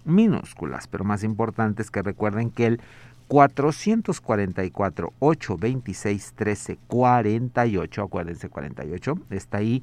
minúsculas, 0.07 0.87
pero 0.87 1.05
más 1.05 1.25
importante 1.25 1.83
es 1.83 1.91
que 1.91 2.03
recuerden 2.03 2.51
que 2.51 2.67
el 2.67 2.81
444 3.29 5.13
826 5.19 6.33
13 6.35 6.79
48, 6.87 8.03
acuérdense 8.03 8.49
48, 8.49 9.19
está 9.31 9.59
ahí 9.59 9.83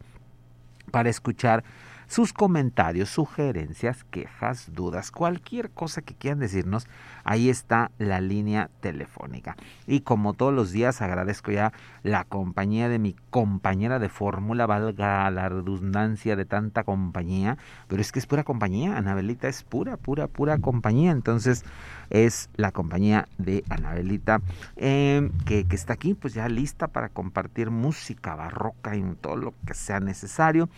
para 0.92 1.10
escuchar 1.10 1.64
sus 2.14 2.32
comentarios, 2.32 3.10
sugerencias, 3.10 4.04
quejas, 4.04 4.70
dudas, 4.72 5.10
cualquier 5.10 5.72
cosa 5.72 6.04
que 6.04 6.14
quieran 6.14 6.38
decirnos, 6.38 6.86
ahí 7.24 7.50
está 7.50 7.90
la 7.98 8.22
línea 8.22 8.70
telefónica. 8.82 9.58
Y 9.88 10.02
como 10.02 10.36
todos 10.36 10.54
los 10.54 10.72
días 10.72 11.02
agradezco 11.02 11.52
ya 11.52 11.74
la 12.04 12.24
compañía 12.24 12.88
de 12.88 13.00
mi 13.00 13.16
compañera 13.32 13.98
de 13.98 14.10
fórmula, 14.10 14.68
valga 14.68 15.32
la 15.32 15.50
redundancia 15.50 16.36
de 16.36 16.46
tanta 16.46 16.84
compañía, 16.84 17.58
pero 17.88 18.00
es 18.00 18.12
que 18.12 18.20
es 18.20 18.28
pura 18.28 18.44
compañía, 18.44 18.96
Anabelita 18.96 19.48
es 19.48 19.64
pura, 19.64 19.98
pura, 19.98 20.28
pura 20.28 20.60
compañía, 20.60 21.10
entonces 21.10 21.66
es 22.12 22.48
la 22.58 22.72
compañía 22.72 23.28
de 23.40 23.64
Anabelita 23.70 24.40
eh, 24.76 25.32
que, 25.48 25.66
que 25.66 25.76
está 25.76 25.94
aquí 25.94 26.14
pues 26.14 26.36
ya 26.36 26.48
lista 26.48 26.90
para 26.90 27.10
compartir 27.10 27.72
música 27.72 28.36
barroca 28.36 28.96
y 28.96 29.02
todo 29.20 29.36
lo 29.36 29.56
que 29.66 29.74
sea 29.74 30.00
necesario 30.00 30.70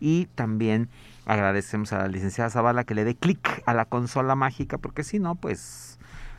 y 0.00 0.26
también 0.34 0.88
agradecemos 1.26 1.92
a 1.92 1.98
la 1.98 2.08
licenciada 2.08 2.50
Zavala 2.50 2.84
que 2.84 2.94
le 2.94 3.04
dé 3.04 3.14
clic 3.14 3.62
a 3.66 3.74
la 3.74 3.84
consola 3.84 4.34
mágica 4.34 4.78
porque 4.78 5.04
si 5.04 5.18
no 5.18 5.34
pues 5.34 5.97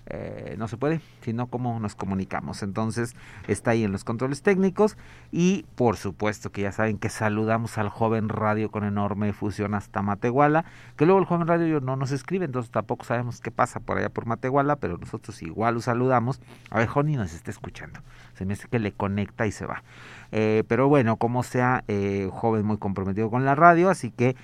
eh, 0.10 0.56
no 0.58 0.68
se 0.68 0.78
puede, 0.78 1.02
sino 1.22 1.48
cómo 1.48 1.80
nos 1.80 1.96
comunicamos. 1.96 2.64
Entonces 2.64 3.16
está 3.48 3.72
ahí 3.72 3.84
en 3.84 3.92
los 3.92 4.04
controles 4.04 4.42
técnicos 4.42 4.98
y 5.32 5.66
por 5.76 5.98
supuesto 5.98 6.52
que 6.52 6.62
ya 6.62 6.72
saben 6.72 6.98
que 6.98 7.10
saludamos 7.10 7.78
al 7.78 7.90
joven 7.90 8.30
radio 8.30 8.72
con 8.72 8.84
enorme 8.84 9.34
fusión 9.34 9.74
hasta 9.74 10.02
Matehuala, 10.02 10.66
que 10.98 11.06
luego 11.06 11.20
el 11.20 11.26
joven 11.26 11.48
radio 11.48 11.80
no 11.80 11.96
nos 11.96 12.12
escribe, 12.12 12.46
entonces 12.46 12.72
tampoco 12.72 13.06
sabemos 13.06 13.40
qué 13.40 13.52
pasa 13.52 13.80
por 13.80 13.98
allá 13.98 14.10
por 14.10 14.26
Matehuala, 14.26 14.78
pero 14.78 14.98
nosotros 14.98 15.42
igual 15.44 15.76
lo 15.76 15.82
saludamos. 15.82 16.42
A 16.72 16.80
ver, 16.80 16.88
Joni 16.88 17.16
nos 17.16 17.34
está 17.34 17.52
escuchando, 17.52 18.00
se 18.34 18.46
me 18.46 18.54
hace 18.54 18.68
que 18.68 18.80
le 18.80 18.92
conecta 18.92 19.46
y 19.46 19.52
se 19.52 19.66
va. 19.66 19.84
Eh, 20.32 20.64
pero 20.68 20.88
bueno, 20.88 21.18
como 21.18 21.44
sea, 21.44 21.84
eh, 21.88 22.30
joven 22.32 22.66
muy 22.66 22.78
comprometido 22.78 23.30
con 23.30 23.46
la 23.46 23.56
radio, 23.56 23.90
así 23.90 24.12
que 24.12 24.36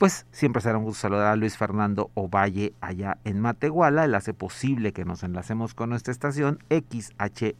pues 0.00 0.26
siempre 0.32 0.60
será 0.62 0.78
un 0.78 0.84
gusto 0.84 1.02
saludar 1.02 1.26
a 1.26 1.36
Luis 1.36 1.58
Fernando 1.58 2.10
Ovalle 2.14 2.72
allá 2.80 3.18
en 3.24 3.38
Matehuala. 3.38 4.06
Él 4.06 4.14
hace 4.14 4.32
posible 4.32 4.94
que 4.94 5.04
nos 5.04 5.22
enlacemos 5.22 5.74
con 5.74 5.90
nuestra 5.90 6.10
estación 6.10 6.58
XHUASMFM 6.70 7.52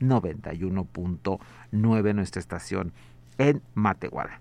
91.9, 0.00 2.14
nuestra 2.14 2.40
estación 2.40 2.94
en 3.36 3.60
Matehuala. 3.74 4.40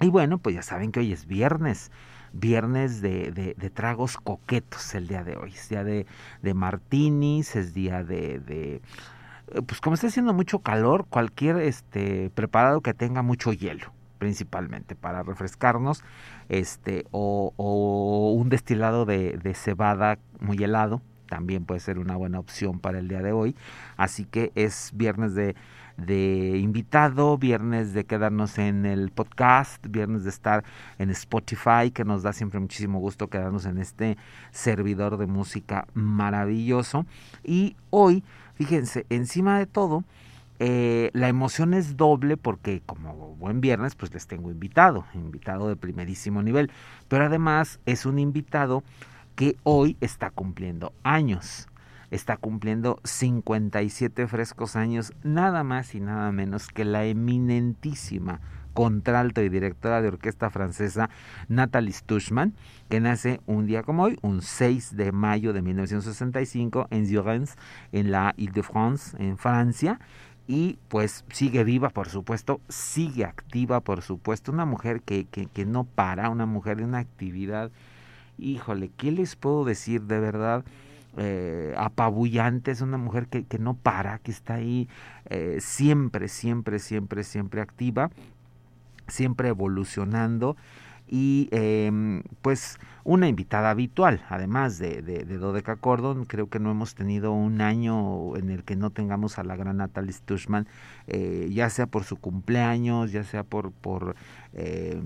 Y 0.00 0.08
bueno, 0.08 0.38
pues 0.38 0.54
ya 0.54 0.62
saben 0.62 0.92
que 0.92 1.00
hoy 1.00 1.12
es 1.12 1.26
viernes 1.26 1.90
viernes 2.32 3.02
de, 3.02 3.54
tragos 3.74 4.16
coquetos 4.16 4.94
el 4.94 5.08
día 5.08 5.24
de 5.24 5.36
hoy. 5.36 5.52
Es 5.52 5.68
día 5.68 5.84
de, 5.84 6.06
de 6.40 6.54
martinis, 6.54 7.54
es 7.54 7.74
día 7.74 8.02
de, 8.02 8.38
de, 8.38 8.80
Pues 9.66 9.82
como 9.82 9.92
está 9.92 10.06
haciendo 10.06 10.32
mucho 10.32 10.60
calor, 10.60 11.04
cualquier 11.10 11.58
este, 11.58 12.30
preparado 12.30 12.80
que 12.80 12.94
tenga 12.94 13.20
mucho 13.20 13.52
hielo 13.52 13.92
principalmente 14.24 14.94
para 14.94 15.22
refrescarnos, 15.22 16.02
este, 16.48 17.04
o, 17.10 17.52
un 18.34 18.48
destilado 18.48 19.04
de, 19.04 19.52
cebada 19.54 20.18
muy 20.40 20.56
helado, 20.64 21.02
también 21.28 21.66
puede 21.66 21.80
ser 21.80 21.98
una 21.98 22.16
buena 22.16 22.38
opción 22.38 22.80
para 22.80 23.00
el 23.00 23.08
día 23.08 23.20
de 23.20 23.32
hoy. 23.32 23.54
Así 23.98 24.24
que 24.24 24.50
es 24.54 24.92
viernes 24.94 25.34
de, 25.34 25.56
de 25.98 26.56
invitado, 26.56 27.36
viernes 27.36 27.92
de 27.92 28.04
quedarnos 28.06 28.56
en 28.56 28.86
el 28.86 29.10
podcast, 29.10 29.86
viernes 29.88 30.24
de 30.24 30.30
estar 30.30 30.64
en 30.98 31.10
Spotify, 31.10 31.90
que 31.92 32.06
nos 32.06 32.22
da 32.22 32.32
siempre 32.32 32.60
muchísimo 32.60 33.00
gusto 33.00 33.28
quedarnos 33.28 33.66
en 33.66 33.76
este 33.76 34.16
servidor 34.52 35.18
de 35.18 35.26
música 35.26 35.86
maravilloso. 35.92 37.04
Y 37.42 37.76
hoy, 37.90 38.24
fíjense, 38.54 39.04
encima 39.10 39.58
de 39.58 39.66
todo, 39.66 40.02
eh, 40.58 41.10
la 41.14 41.28
emoción 41.28 41.74
es 41.74 41.96
doble 41.96 42.36
porque 42.36 42.82
como 42.86 43.34
buen 43.36 43.60
viernes 43.60 43.94
pues 43.94 44.12
les 44.14 44.26
tengo 44.26 44.50
invitado, 44.50 45.04
invitado 45.14 45.68
de 45.68 45.76
primerísimo 45.76 46.42
nivel, 46.42 46.70
pero 47.08 47.24
además 47.24 47.80
es 47.86 48.06
un 48.06 48.18
invitado 48.18 48.84
que 49.34 49.56
hoy 49.64 49.96
está 50.00 50.30
cumpliendo 50.30 50.92
años, 51.02 51.68
está 52.10 52.36
cumpliendo 52.36 53.00
57 53.02 54.28
frescos 54.28 54.76
años, 54.76 55.12
nada 55.24 55.64
más 55.64 55.94
y 55.94 56.00
nada 56.00 56.30
menos 56.30 56.68
que 56.68 56.84
la 56.84 57.04
eminentísima 57.04 58.40
contralto 58.74 59.40
y 59.42 59.48
directora 59.48 60.02
de 60.02 60.08
orquesta 60.08 60.50
francesa 60.50 61.08
Nathalie 61.48 61.92
Stuchman, 61.92 62.54
que 62.88 63.00
nace 63.00 63.40
un 63.46 63.66
día 63.66 63.82
como 63.82 64.02
hoy, 64.02 64.18
un 64.20 64.42
6 64.42 64.96
de 64.96 65.12
mayo 65.12 65.52
de 65.52 65.62
1965 65.62 66.88
en 66.90 67.06
Zurens, 67.06 67.56
en 67.92 68.10
la 68.10 68.34
Ile-de-France, 68.36 69.16
en 69.18 69.38
Francia, 69.38 70.00
y 70.46 70.78
pues 70.88 71.24
sigue 71.30 71.64
viva, 71.64 71.88
por 71.90 72.08
supuesto, 72.08 72.60
sigue 72.68 73.24
activa, 73.24 73.80
por 73.80 74.02
supuesto, 74.02 74.52
una 74.52 74.66
mujer 74.66 75.00
que, 75.00 75.24
que, 75.24 75.46
que, 75.46 75.64
no 75.64 75.84
para, 75.84 76.28
una 76.30 76.46
mujer 76.46 76.78
de 76.78 76.84
una 76.84 76.98
actividad 76.98 77.70
híjole, 78.38 78.90
¿qué 78.96 79.12
les 79.12 79.36
puedo 79.36 79.64
decir 79.64 80.02
de 80.02 80.20
verdad? 80.20 80.64
Eh, 81.16 81.74
apabullante, 81.76 82.72
es 82.72 82.80
una 82.80 82.98
mujer 82.98 83.28
que, 83.28 83.44
que, 83.44 83.58
no 83.58 83.74
para, 83.74 84.18
que 84.18 84.32
está 84.32 84.54
ahí 84.54 84.88
eh, 85.26 85.58
siempre, 85.60 86.28
siempre, 86.28 86.80
siempre, 86.80 87.22
siempre 87.22 87.60
activa, 87.60 88.10
siempre 89.06 89.48
evolucionando 89.48 90.56
y 91.06 91.48
eh, 91.52 92.22
pues 92.42 92.78
una 93.04 93.28
invitada 93.28 93.70
habitual, 93.70 94.24
además 94.30 94.78
de, 94.78 95.02
de, 95.02 95.24
de, 95.24 95.38
Dodeca 95.38 95.76
Cordon. 95.76 96.24
Creo 96.24 96.48
que 96.48 96.58
no 96.58 96.70
hemos 96.70 96.94
tenido 96.94 97.32
un 97.32 97.60
año 97.60 98.34
en 98.36 98.48
el 98.48 98.64
que 98.64 98.76
no 98.76 98.90
tengamos 98.90 99.38
a 99.38 99.44
la 99.44 99.56
gran 99.56 99.76
Natalie 99.76 100.12
Stushman, 100.12 100.66
eh, 101.06 101.48
ya 101.52 101.68
sea 101.68 101.86
por 101.86 102.04
su 102.04 102.16
cumpleaños, 102.16 103.12
ya 103.12 103.22
sea 103.22 103.42
por, 103.42 103.72
por 103.72 104.16
eh, 104.54 105.00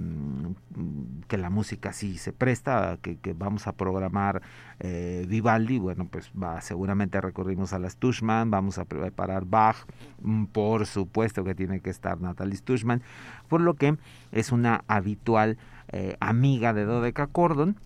que 1.27 1.39
la 1.39 1.51
música 1.51 1.93
sí 1.93 2.19
se 2.19 2.33
presta, 2.33 2.99
que, 3.03 3.19
vamos 3.37 3.67
a 3.67 3.73
programar 3.73 4.43
eh, 4.79 5.27
Vivaldi. 5.29 5.81
Bueno, 5.81 6.07
pues 6.09 6.31
va, 6.41 6.61
seguramente 6.61 7.21
recurrimos 7.21 7.73
a 7.73 7.81
la 7.81 7.91
Stushman, 7.91 8.49
vamos 8.49 8.79
a 8.79 8.85
preparar 8.85 9.45
Bach, 9.45 9.77
mm, 10.23 10.45
por 10.47 10.87
supuesto 10.87 11.43
que 11.43 11.57
tiene 11.57 11.81
que 11.81 11.91
estar 11.91 12.21
Natalie 12.21 12.57
Stushman, 12.57 13.03
por 13.49 13.61
lo 13.61 13.75
que 13.75 13.97
es 14.31 14.53
una 14.53 14.85
habitual 14.87 15.59
eh, 15.93 16.17
amiga 16.21 16.73
de 16.73 16.85
Dodeca 16.85 17.27
Cordon 17.27 17.77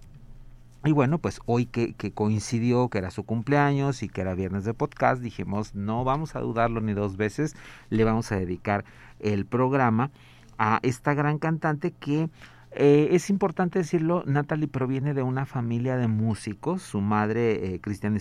y 0.85 0.91
bueno, 0.91 1.19
pues 1.19 1.41
hoy 1.47 1.67
que, 1.67 1.95
coincidió 2.13 2.89
que 2.89 2.99
era 2.99 3.13
su 3.13 3.25
cumpleaños 3.25 4.03
y 4.03 4.09
que 4.09 4.21
era 4.21 4.35
viernes 4.35 4.65
de 4.65 4.75
podcast, 4.75 5.23
dijimos, 5.23 5.77
no 5.77 6.03
vamos 6.03 6.35
a 6.35 6.41
dudarlo 6.41 6.81
ni 6.81 6.93
dos 6.93 7.17
veces, 7.17 7.55
le 7.89 8.03
vamos 8.03 8.33
a 8.33 8.37
dedicar 8.37 8.85
el 9.21 9.47
programa 9.47 10.11
a 10.59 10.81
esta 10.83 11.15
gran 11.15 11.39
cantante 11.39 11.93
que 11.93 12.31
eh, 12.73 13.09
es 13.13 13.31
importante 13.31 13.79
decirlo, 13.79 14.25
Natalie 14.27 14.67
proviene 14.67 15.15
de 15.15 15.23
una 15.23 15.47
familia 15.47 15.97
de 15.97 16.09
músicos. 16.09 16.83
Su 16.83 17.01
madre, 17.01 17.75
eh, 17.75 17.81
Christian 17.81 18.19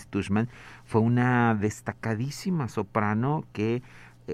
fue 0.84 1.02
una 1.02 1.56
destacadísima 1.56 2.68
soprano 2.68 3.46
que 3.54 3.82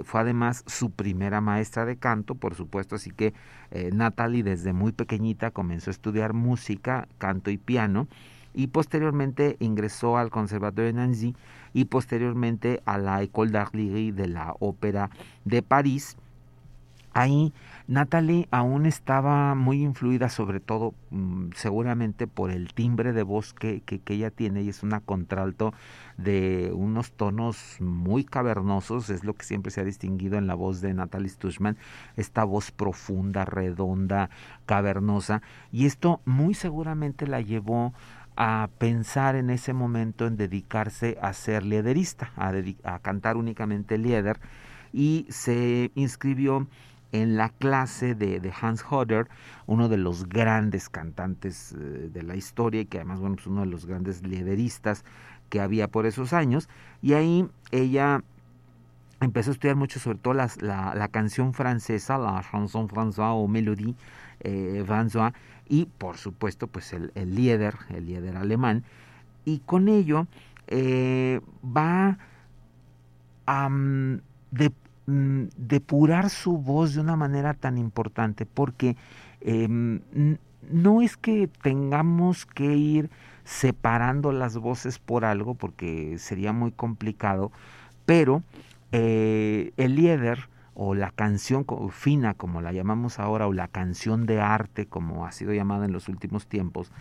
fue 0.04 0.22
además 0.22 0.64
su 0.68 0.92
primera 0.92 1.42
maestra 1.42 1.86
de 1.86 1.98
canto, 1.98 2.36
por 2.36 2.56
supuesto, 2.56 2.96
así 2.96 3.12
que 3.12 3.34
eh, 3.72 3.90
Natalie 3.94 4.44
desde 4.44 4.74
muy 4.74 4.92
pequeñita 4.92 5.52
comenzó 5.52 5.90
a 5.90 5.92
estudiar 5.92 6.34
música, 6.34 7.08
canto 7.18 7.52
y 7.52 7.58
piano 7.58 8.08
y 8.54 8.68
posteriormente 8.68 9.56
ingresó 9.60 10.18
al 10.18 10.32
Conservatorio 10.32 10.88
de 10.88 10.94
Nancy 10.94 11.36
y 11.74 11.86
posteriormente 11.86 12.82
a 12.86 12.98
la 12.98 13.22
École 13.22 13.52
d'Art 13.52 13.76
Lyrique 13.76 14.14
de 14.20 14.28
la 14.28 14.56
Ópera 14.60 15.12
de 15.46 15.62
París. 15.62 16.18
Ahí. 17.18 17.52
Natalie 17.88 18.48
aún 18.52 18.86
estaba 18.86 19.56
muy 19.56 19.82
influida, 19.82 20.30
sobre 20.30 20.60
todo 20.60 20.94
mm, 21.10 21.48
seguramente 21.56 22.28
por 22.28 22.52
el 22.52 22.76
timbre 22.76 23.12
de 23.12 23.24
voz 23.24 23.56
que, 23.56 23.82
que, 23.82 24.02
ella 24.14 24.30
tiene, 24.30 24.62
y 24.62 24.70
es 24.70 24.84
una 24.84 25.00
contralto 25.00 25.74
de 26.18 26.72
unos 26.76 27.12
tonos 27.14 27.78
muy 27.80 28.24
cavernosos, 28.24 29.10
es 29.10 29.24
lo 29.24 29.34
que 29.34 29.46
siempre 29.46 29.72
se 29.72 29.82
ha 29.82 29.84
distinguido 29.84 30.38
en 30.38 30.46
la 30.46 30.54
voz 30.54 30.80
de 30.80 30.94
Natalie 30.94 31.30
Stushman, 31.30 31.78
esta 32.18 32.44
voz 32.44 32.70
profunda, 32.70 33.46
redonda, 33.46 34.30
cavernosa, 34.68 35.42
y 35.72 35.88
esto 35.88 36.22
muy 36.24 36.54
seguramente 36.54 37.26
la 37.26 37.42
llevó 37.42 37.94
a 38.36 38.70
pensar 38.78 39.36
en 39.36 39.50
ese 39.50 39.74
momento 39.74 40.28
en 40.28 40.38
dedicarse 40.38 41.18
a 41.20 41.34
ser 41.34 41.66
liederista, 41.66 42.32
a, 42.36 42.54
a 42.84 43.00
cantar 43.00 43.38
únicamente 43.38 43.98
lieder, 43.98 44.40
y 44.94 45.26
se 45.30 45.92
inscribió 45.96 46.68
en 47.12 47.38
la 47.38 47.50
clase 47.50 48.16
de, 48.16 48.40
de, 48.40 48.54
Hans 48.62 48.84
Hodder, 48.90 49.28
uno 49.66 49.90
de 49.90 49.98
los 49.98 50.28
grandes 50.28 50.90
cantantes 50.90 51.74
eh, 51.74 52.10
de 52.12 52.24
la 52.24 52.36
historia 52.36 52.82
y 52.82 52.86
que 52.86 52.98
además, 52.98 53.20
bueno, 53.20 53.36
pues 53.36 53.48
uno 53.48 53.62
de 53.62 53.68
los 53.68 53.86
grandes 53.86 54.24
lideristas 54.24 55.06
que 55.50 55.62
había 55.62 55.88
por 55.88 56.06
esos 56.06 56.34
años. 56.34 56.70
Y 57.02 57.14
ahí 57.14 57.48
ella 57.72 58.24
empezó 59.22 59.52
a 59.52 59.54
estudiar 59.54 59.76
mucho, 59.76 60.00
sobre 60.00 60.18
todo 60.18 60.34
la, 60.34 60.50
la, 60.62 61.08
canción 61.08 61.54
francesa, 61.54 62.18
la 62.18 62.44
chanson 62.52 62.88
française 62.88 63.34
o 63.34 63.48
mélodie 63.48 63.96
eh, 64.42 64.86
y 65.70 65.86
por 65.86 66.18
supuesto, 66.18 66.68
pues 66.68 66.94
el, 66.94 67.12
el 67.16 67.36
líder, 67.36 67.76
el 67.90 68.06
líder 68.06 68.38
alemán. 68.38 68.84
Y 69.46 69.60
con 69.60 69.88
ello 69.88 70.28
eh, 70.68 71.42
va 71.64 72.18
a 73.46 73.68
um, 73.68 74.20
depurar 75.08 76.30
su 76.30 76.58
voz 76.58 76.94
de 76.94 77.00
una 77.00 77.16
manera 77.16 77.54
tan 77.54 77.78
importante, 77.78 78.46
porque 78.46 78.98
eh, 79.40 79.68
no 80.70 81.02
es 81.02 81.16
que 81.16 81.50
tengamos 81.62 82.46
que 82.46 82.76
ir 82.76 83.10
separando 83.46 84.34
las 84.34 84.58
voces 84.58 85.00
por 85.00 85.24
algo, 85.24 85.56
porque 85.56 86.18
sería 86.20 86.52
muy 86.52 86.72
complicado, 86.72 87.54
pero 88.06 88.44
eh, 88.92 89.72
el 89.78 89.96
líder 89.96 90.50
o 90.74 90.94
la 90.94 91.12
canción 91.12 91.66
fina, 91.90 92.34
como 92.34 92.62
la 92.62 92.74
llamamos 92.74 93.18
ahora, 93.18 93.48
o 93.48 93.54
la 93.54 93.70
canción 93.70 94.26
de 94.26 94.42
arte, 94.42 94.86
como 94.86 95.26
ha 95.26 95.32
sido 95.32 95.54
llamada 95.54 95.86
en 95.86 95.94
los 95.94 96.10
últimos 96.10 96.48
tiempos, 96.48 96.92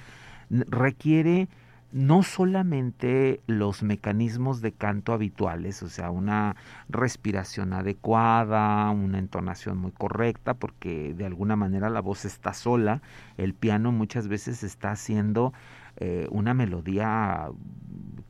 requiere 0.49 1.49
no 1.97 2.23
solamente 2.23 3.41
los 3.47 3.83
mecanismos 3.83 4.61
de 4.61 4.73
canto 4.73 5.15
habituales, 5.15 5.83
o 5.83 5.89
sea, 5.89 6.11
una 6.11 6.55
respiración 6.91 7.73
adecuada, 7.73 8.91
una 8.91 9.19
entonación 9.19 9.79
muy 9.79 9.93
correcta, 9.93 10.53
porque 10.53 11.15
de 11.15 11.25
alguna 11.25 11.57
manera 11.57 11.89
la 11.89 12.03
voz 12.03 12.27
está 12.27 12.53
sola, 12.53 13.01
el 13.39 13.55
piano 13.55 13.93
muchas 13.93 14.29
veces 14.29 14.63
está 14.63 14.91
haciendo 14.91 15.55
eh, 15.97 16.29
una 16.31 16.53
melodía 16.53 17.49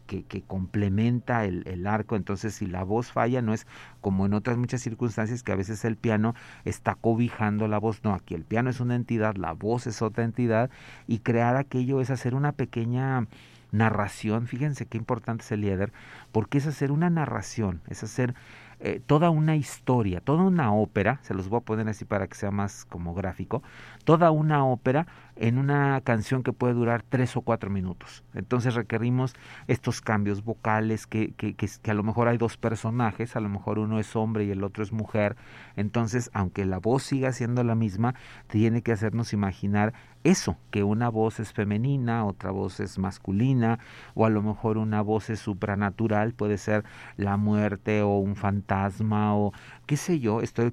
que, 0.06 0.44
complementa 0.46 1.44
el, 1.44 1.86
arco, 1.88 2.14
entonces 2.14 2.54
si 2.54 2.66
la 2.66 2.84
voz 2.84 3.10
falla 3.10 3.42
no 3.42 3.52
es 3.52 3.66
como 4.00 4.26
en 4.26 4.34
otras 4.34 4.56
muchas 4.58 4.80
circunstancias 4.80 5.42
que 5.42 5.50
a 5.50 5.56
veces 5.56 5.84
el 5.84 5.96
piano 5.96 6.36
está 6.64 6.94
cobijando 6.94 7.66
la 7.66 7.78
voz, 7.78 8.04
no, 8.04 8.14
aquí 8.14 8.34
el 8.34 8.44
piano 8.44 8.70
es 8.70 8.78
una 8.78 8.94
entidad, 8.94 9.34
la 9.34 9.54
voz 9.54 9.88
es 9.88 10.02
otra 10.02 10.22
entidad 10.22 10.70
y 11.08 11.18
crear 11.18 11.56
aquello 11.56 12.00
es 12.00 12.10
hacer 12.10 12.36
una 12.36 12.52
pequeña 12.52 13.26
narración, 13.72 14.46
fíjense 14.46 14.86
qué 14.86 14.98
importante 14.98 15.42
es 15.44 15.52
el 15.52 15.60
líder, 15.62 15.92
porque 16.32 16.58
es 16.58 16.66
hacer 16.66 16.92
una 16.92 17.10
narración, 17.10 17.80
es 17.88 18.02
hacer 18.02 18.34
eh, 18.78 19.00
toda 19.04 19.30
una 19.30 19.56
historia, 19.56 20.20
toda 20.20 20.44
una 20.44 20.72
ópera, 20.72 21.18
se 21.22 21.32
los 21.32 21.48
voy 21.48 21.58
a 21.58 21.64
poner 21.64 21.88
así 21.88 22.04
para 22.04 22.26
que 22.26 22.34
sea 22.34 22.50
más 22.50 22.84
como 22.84 23.14
gráfico, 23.14 23.62
toda 24.06 24.30
una 24.30 24.64
ópera 24.64 25.06
en 25.34 25.58
una 25.58 26.00
canción 26.00 26.42
que 26.42 26.52
puede 26.52 26.72
durar 26.72 27.02
tres 27.02 27.36
o 27.36 27.42
cuatro 27.42 27.68
minutos. 27.70 28.24
Entonces 28.34 28.74
requerimos 28.74 29.34
estos 29.66 30.00
cambios 30.00 30.44
vocales, 30.44 31.06
que, 31.06 31.32
que, 31.32 31.54
que, 31.54 31.90
a 31.90 31.94
lo 31.94 32.02
mejor 32.02 32.28
hay 32.28 32.38
dos 32.38 32.56
personajes, 32.56 33.36
a 33.36 33.40
lo 33.40 33.48
mejor 33.48 33.78
uno 33.78 33.98
es 33.98 34.16
hombre 34.16 34.44
y 34.44 34.50
el 34.50 34.64
otro 34.64 34.82
es 34.82 34.92
mujer. 34.92 35.36
Entonces, 35.74 36.30
aunque 36.32 36.64
la 36.64 36.78
voz 36.78 37.02
siga 37.02 37.32
siendo 37.32 37.64
la 37.64 37.74
misma, 37.74 38.14
tiene 38.46 38.80
que 38.80 38.92
hacernos 38.92 39.34
imaginar 39.34 39.92
eso, 40.24 40.56
que 40.70 40.82
una 40.82 41.08
voz 41.08 41.38
es 41.38 41.52
femenina, 41.52 42.24
otra 42.24 42.50
voz 42.50 42.80
es 42.80 42.98
masculina, 42.98 43.78
o 44.14 44.24
a 44.26 44.30
lo 44.30 44.42
mejor 44.42 44.78
una 44.78 45.00
voz 45.00 45.30
es 45.30 45.38
supranatural, 45.38 46.32
puede 46.32 46.58
ser 46.58 46.84
la 47.16 47.36
muerte 47.36 48.02
o 48.02 48.18
un 48.18 48.34
fantasma 48.34 49.36
o 49.36 49.52
qué 49.86 49.96
sé 49.96 50.18
yo, 50.18 50.40
estoy 50.40 50.72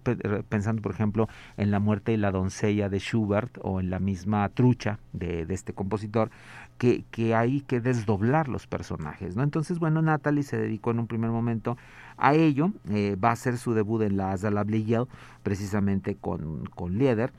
pensando 0.50 0.82
por 0.82 0.92
ejemplo 0.92 1.28
en 1.58 1.70
la 1.70 1.80
muerte 1.80 2.14
y 2.14 2.18
la 2.18 2.32
doncella 2.32 2.90
de 2.90 3.00
Schubert 3.00 3.23
o 3.62 3.80
en 3.80 3.90
la 3.90 4.00
misma 4.00 4.48
trucha 4.50 5.00
de, 5.14 5.46
este 5.50 5.74
compositor, 5.74 6.30
que, 6.78 7.04
hay 7.36 7.62
que 7.62 7.80
desdoblar 7.80 8.50
los 8.50 8.68
personajes, 8.68 9.36
¿no? 9.36 9.44
Entonces, 9.44 9.80
bueno, 9.80 10.02
Natalie 10.02 10.44
se 10.44 10.58
dedicó 10.58 10.92
en 10.92 11.00
un 11.00 11.08
primer 11.08 11.30
momento 11.30 11.78
a 12.18 12.34
ello, 12.34 12.72
eh, 12.90 13.16
va 13.16 13.30
a 13.30 13.34
hacer 13.34 13.58
su 13.58 13.74
debut 13.74 14.02
en 14.02 14.18
la 14.18 14.38
Zalabliel, 14.38 15.06
precisamente 15.44 16.16
con, 16.16 16.66
con 16.76 16.98
Lieder, 16.98 17.32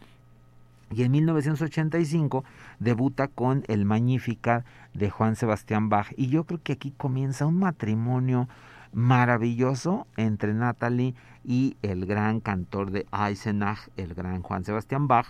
y 0.91 1.03
en 1.03 1.13
1985 1.13 2.45
debuta 2.79 3.29
con 3.29 3.65
el 3.69 3.85
Magnífica 3.85 4.65
de 4.95 5.11
Juan 5.11 5.37
Sebastián 5.37 5.89
Bach, 5.89 6.13
y 6.17 6.29
yo 6.29 6.45
creo 6.45 6.61
que 6.63 6.75
aquí 6.75 6.93
comienza 6.97 7.47
un 7.47 7.59
matrimonio 7.59 8.49
maravilloso 8.95 10.07
entre 10.17 10.55
Natalie 10.55 11.15
y 11.45 11.77
el 11.83 12.07
gran 12.07 12.41
cantor 12.41 12.91
de 12.91 13.07
Eisenach, 13.13 13.89
el 13.97 14.15
gran 14.15 14.41
Juan 14.41 14.65
Sebastián 14.65 15.09
Bach, 15.09 15.27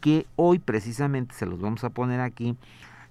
que 0.00 0.26
hoy 0.36 0.58
precisamente 0.58 1.34
se 1.34 1.46
los 1.46 1.60
vamos 1.60 1.84
a 1.84 1.90
poner 1.90 2.20
aquí 2.20 2.56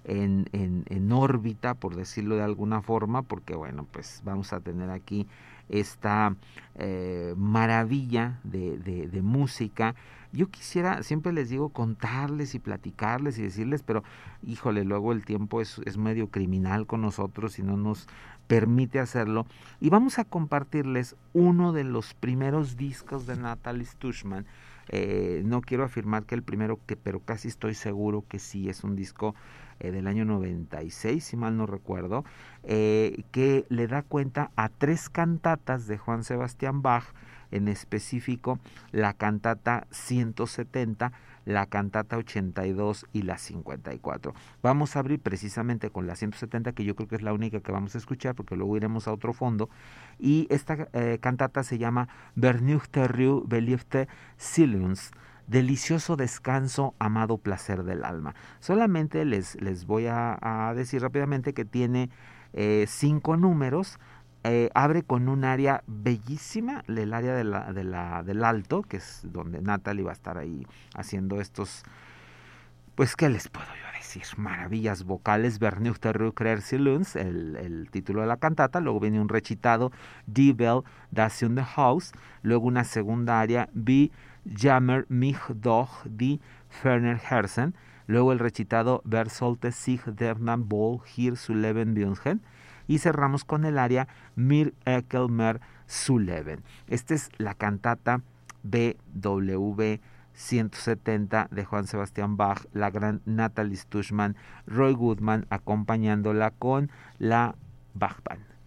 en, 0.04 0.48
en, 0.52 0.84
en, 0.88 1.12
órbita, 1.12 1.74
por 1.74 1.94
decirlo 1.94 2.36
de 2.36 2.42
alguna 2.42 2.82
forma, 2.82 3.22
porque 3.22 3.54
bueno, 3.54 3.86
pues 3.92 4.22
vamos 4.24 4.52
a 4.52 4.60
tener 4.60 4.90
aquí 4.90 5.26
esta 5.68 6.34
eh, 6.76 7.34
maravilla 7.36 8.40
de, 8.42 8.78
de, 8.78 9.22
música. 9.22 9.94
Yo 10.32 10.48
quisiera, 10.48 11.02
siempre 11.02 11.32
les 11.32 11.50
digo, 11.50 11.70
contarles 11.70 12.54
y 12.54 12.58
platicarles 12.58 13.38
y 13.38 13.42
decirles, 13.42 13.82
pero 13.82 14.02
híjole, 14.42 14.84
luego 14.84 15.12
el 15.12 15.24
tiempo 15.24 15.60
es, 15.60 15.80
es 15.84 15.98
medio 15.98 16.28
criminal 16.28 16.86
con 16.86 17.02
nosotros 17.02 17.58
y 17.58 17.62
no 17.62 17.76
nos 17.76 18.08
permite 18.46 18.98
hacerlo. 18.98 19.46
Y 19.80 19.90
vamos 19.90 20.18
a 20.18 20.24
compartirles 20.24 21.16
uno 21.34 21.72
de 21.72 21.84
los 21.84 22.14
primeros 22.14 22.76
discos 22.76 23.26
de 23.26 23.36
Natalie 23.36 23.84
Stushman, 23.84 24.46
eh, 24.88 25.42
no 25.44 25.60
quiero 25.60 25.84
afirmar 25.84 26.24
que 26.24 26.34
el 26.34 26.42
primero, 26.42 26.80
que, 26.86 26.96
pero 26.96 27.20
casi 27.20 27.48
estoy 27.48 27.74
seguro 27.74 28.24
que 28.28 28.38
sí 28.38 28.68
es 28.68 28.84
un 28.84 28.96
disco 28.96 29.34
eh, 29.80 29.90
del 29.90 30.06
año 30.06 30.24
96, 30.24 31.22
si 31.22 31.36
mal 31.36 31.56
no 31.56 31.66
recuerdo, 31.66 32.24
eh, 32.64 33.22
que 33.30 33.64
le 33.68 33.86
da 33.86 34.02
cuenta 34.02 34.50
a 34.56 34.68
tres 34.68 35.08
cantatas 35.08 35.86
de 35.86 35.98
Juan 35.98 36.24
Sebastián 36.24 36.82
Bach, 36.82 37.04
en 37.50 37.68
específico 37.68 38.58
la 38.92 39.14
cantata 39.14 39.86
170, 39.90 41.12
la 41.48 41.64
cantata 41.64 42.18
82 42.18 43.06
y 43.14 43.22
la 43.22 43.38
54. 43.38 44.34
Vamos 44.62 44.94
a 44.94 44.98
abrir 44.98 45.18
precisamente 45.18 45.88
con 45.88 46.06
la 46.06 46.14
170, 46.14 46.72
que 46.72 46.84
yo 46.84 46.94
creo 46.94 47.08
que 47.08 47.16
es 47.16 47.22
la 47.22 47.32
única 47.32 47.60
que 47.60 47.72
vamos 47.72 47.94
a 47.94 47.98
escuchar, 47.98 48.34
porque 48.34 48.54
luego 48.54 48.76
iremos 48.76 49.08
a 49.08 49.12
otro 49.14 49.32
fondo. 49.32 49.70
Y 50.18 50.46
esta 50.50 50.88
eh, 50.92 51.18
cantata 51.22 51.62
se 51.62 51.78
llama 51.78 52.08
Bernuchte 52.34 53.08
Rue 53.08 53.42
Beliefte 53.46 54.08
Silence. 54.36 55.10
Delicioso 55.46 56.16
descanso, 56.16 56.94
amado 56.98 57.38
placer 57.38 57.82
del 57.82 58.04
alma. 58.04 58.34
Solamente 58.60 59.24
les, 59.24 59.58
les 59.62 59.86
voy 59.86 60.06
a, 60.06 60.70
decir 60.76 61.00
rápidamente 61.00 61.54
que 61.54 61.64
tiene 61.64 62.10
eh, 62.52 62.84
cinco 62.86 63.38
números, 63.38 63.98
eh, 64.44 64.70
abre 64.74 65.02
con 65.02 65.28
un 65.28 65.44
área 65.44 65.82
bellísima, 65.86 66.84
el 66.86 67.12
área 67.12 67.34
de 67.34 67.44
del 68.24 68.44
alto, 68.44 68.82
que 68.82 68.98
es 68.98 69.20
donde 69.24 69.60
Natalie 69.60 70.04
va 70.04 70.10
a 70.10 70.14
estar 70.14 70.38
ahí 70.38 70.66
haciendo 70.94 71.40
estos, 71.40 71.82
pues, 72.94 73.16
¿qué 73.16 73.28
les 73.28 73.48
puedo 73.48 73.66
yo 73.66 73.98
decir? 73.98 74.22
Maravillas 74.36 75.04
vocales, 75.04 75.58
Vernuchte 75.58 76.12
Silence, 76.60 77.20
el, 77.20 77.56
el 77.56 77.90
título 77.90 78.20
de 78.20 78.26
la 78.28 78.36
cantata, 78.36 78.80
luego 78.80 79.00
viene 79.00 79.20
un 79.20 79.28
recitado, 79.28 79.90
Die 80.26 80.52
Bell, 80.52 80.82
Das 81.10 81.42
in 81.42 81.56
the 81.56 81.62
House, 81.62 82.12
luego 82.42 82.66
una 82.66 82.84
segunda 82.84 83.40
área, 83.40 83.68
Wie 83.72 84.12
Jammer 84.44 85.04
mich 85.08 85.38
doch 85.48 86.04
die 86.06 86.40
Ferner 86.68 87.18
Herzen, 87.18 87.74
luego 88.06 88.32
el 88.32 88.38
recitado 88.38 89.02
Wer 89.04 89.28
sollte 89.28 89.72
sich 89.72 90.00
der 90.06 90.36
Ball 90.36 91.00
hier 91.04 91.34
zu 91.34 91.54
leben 91.54 91.94
wünschen, 91.96 92.40
y 92.88 92.98
cerramos 92.98 93.44
con 93.44 93.64
el 93.64 93.78
área 93.78 94.08
Mir 94.34 94.74
Ekelmer 94.84 95.60
Suleben. 95.86 96.64
Esta 96.88 97.14
es 97.14 97.30
la 97.38 97.54
cantata 97.54 98.22
BW 98.64 100.00
170 100.32 101.48
de 101.50 101.64
Juan 101.64 101.86
Sebastián 101.86 102.36
Bach, 102.36 102.64
la 102.72 102.90
gran 102.90 103.20
Natalie 103.26 103.76
Stushman, 103.76 104.36
Roy 104.66 104.94
Goodman 104.94 105.46
acompañándola 105.50 106.50
con 106.52 106.90
la 107.18 107.54
Bach 107.94 108.20
Band. 108.24 108.57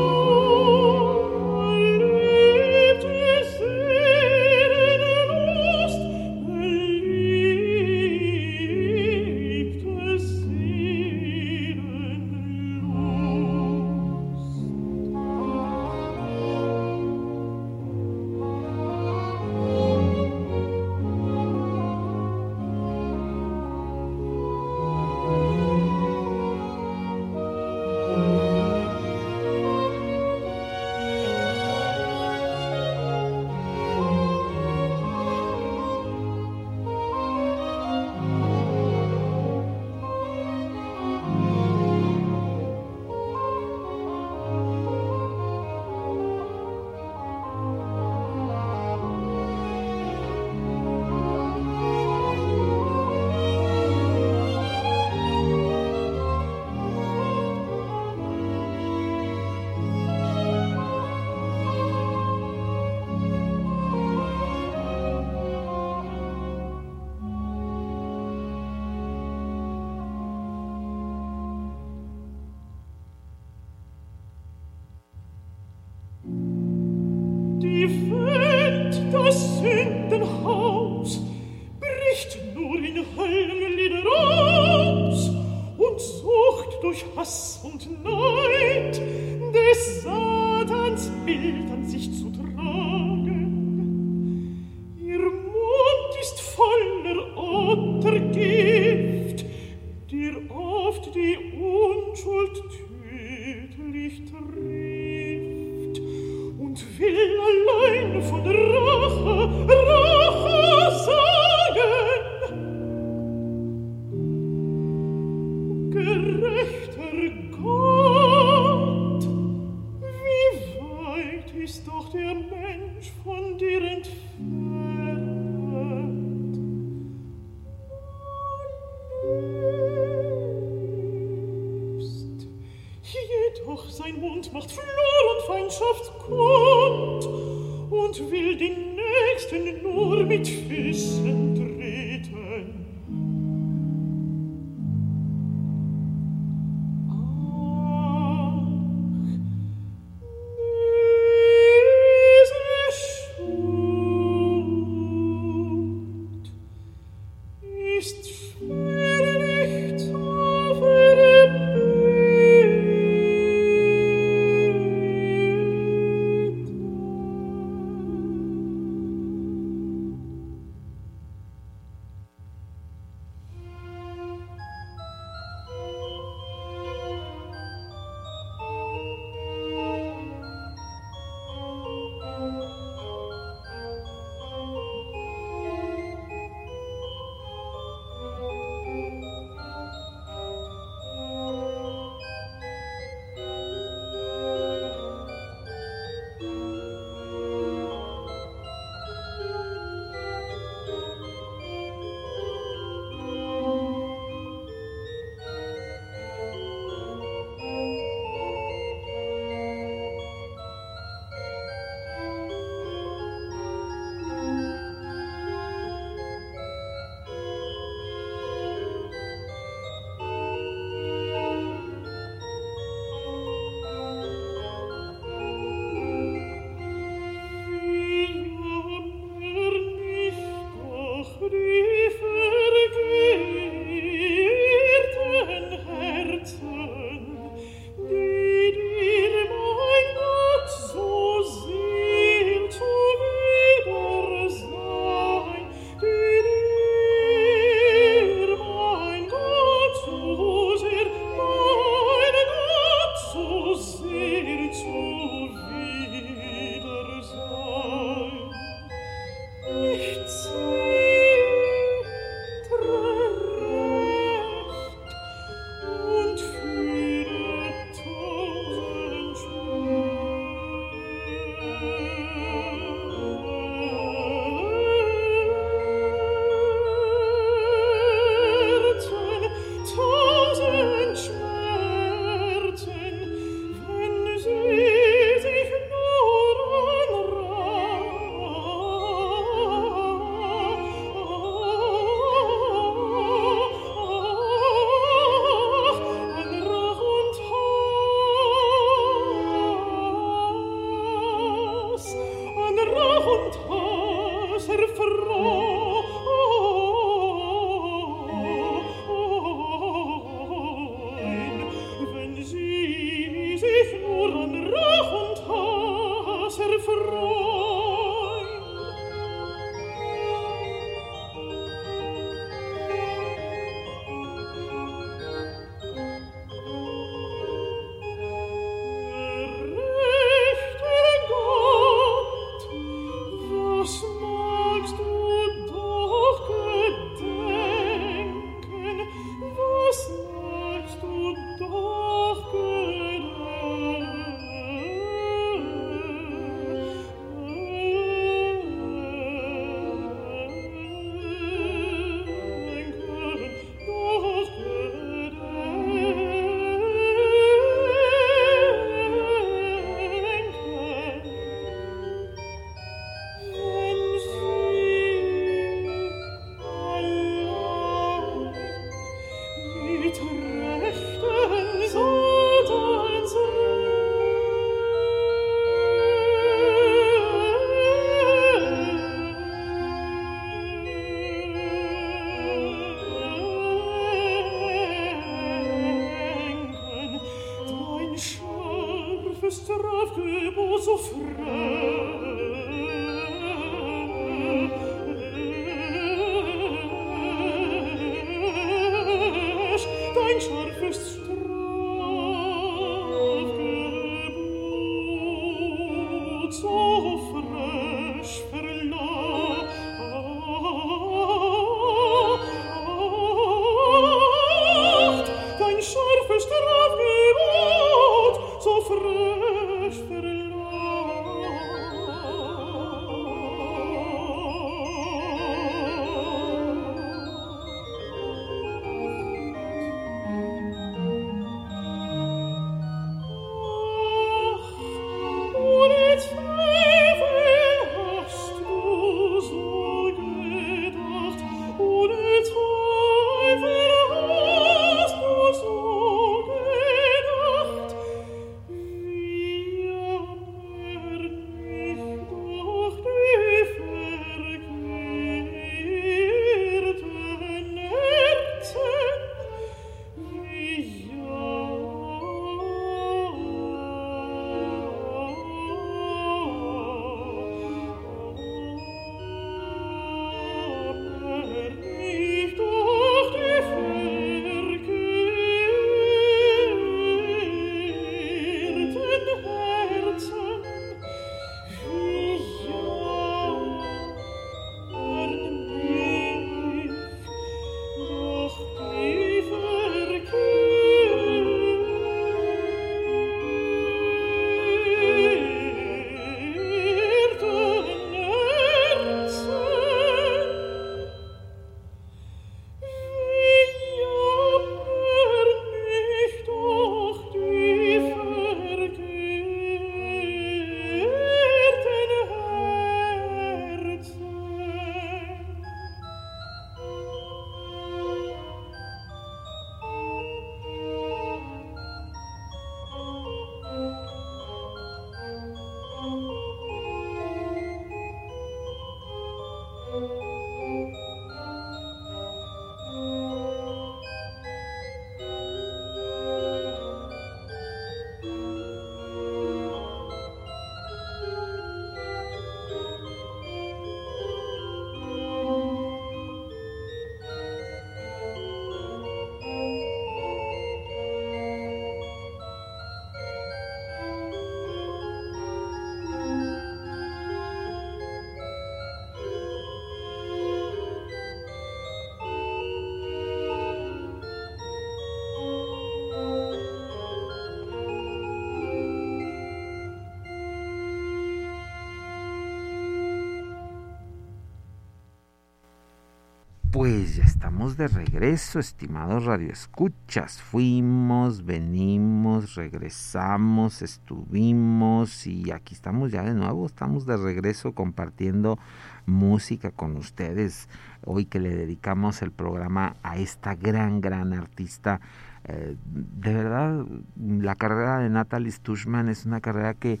Pues 576.82 577.14
ya 577.14 577.22
estamos 577.22 577.76
de 577.76 577.86
regreso, 577.86 578.58
estimados 578.58 579.24
radioescuchas. 579.24 580.42
Fuimos, 580.42 581.44
venimos, 581.44 582.56
regresamos, 582.56 583.82
estuvimos 583.82 585.24
y 585.28 585.52
aquí 585.52 585.76
estamos 585.76 586.10
ya 586.10 586.24
de 586.24 586.34
nuevo. 586.34 586.66
Estamos 586.66 587.06
de 587.06 587.16
regreso 587.16 587.70
compartiendo 587.70 588.58
música 589.06 589.70
con 589.70 589.96
ustedes. 589.96 590.68
Hoy 591.04 591.24
que 591.26 591.38
le 591.38 591.54
dedicamos 591.54 592.20
el 592.20 592.32
programa 592.32 592.96
a 593.04 593.16
esta 593.16 593.54
gran, 593.54 594.00
gran 594.00 594.32
artista. 594.32 595.00
Eh, 595.44 595.76
de 595.86 596.34
verdad, 596.34 596.84
la 597.14 597.54
carrera 597.54 597.98
de 597.98 598.10
Natalie 598.10 598.50
Stushman 598.50 599.08
es 599.08 599.24
una 599.24 599.40
carrera 599.40 599.74
que 599.74 600.00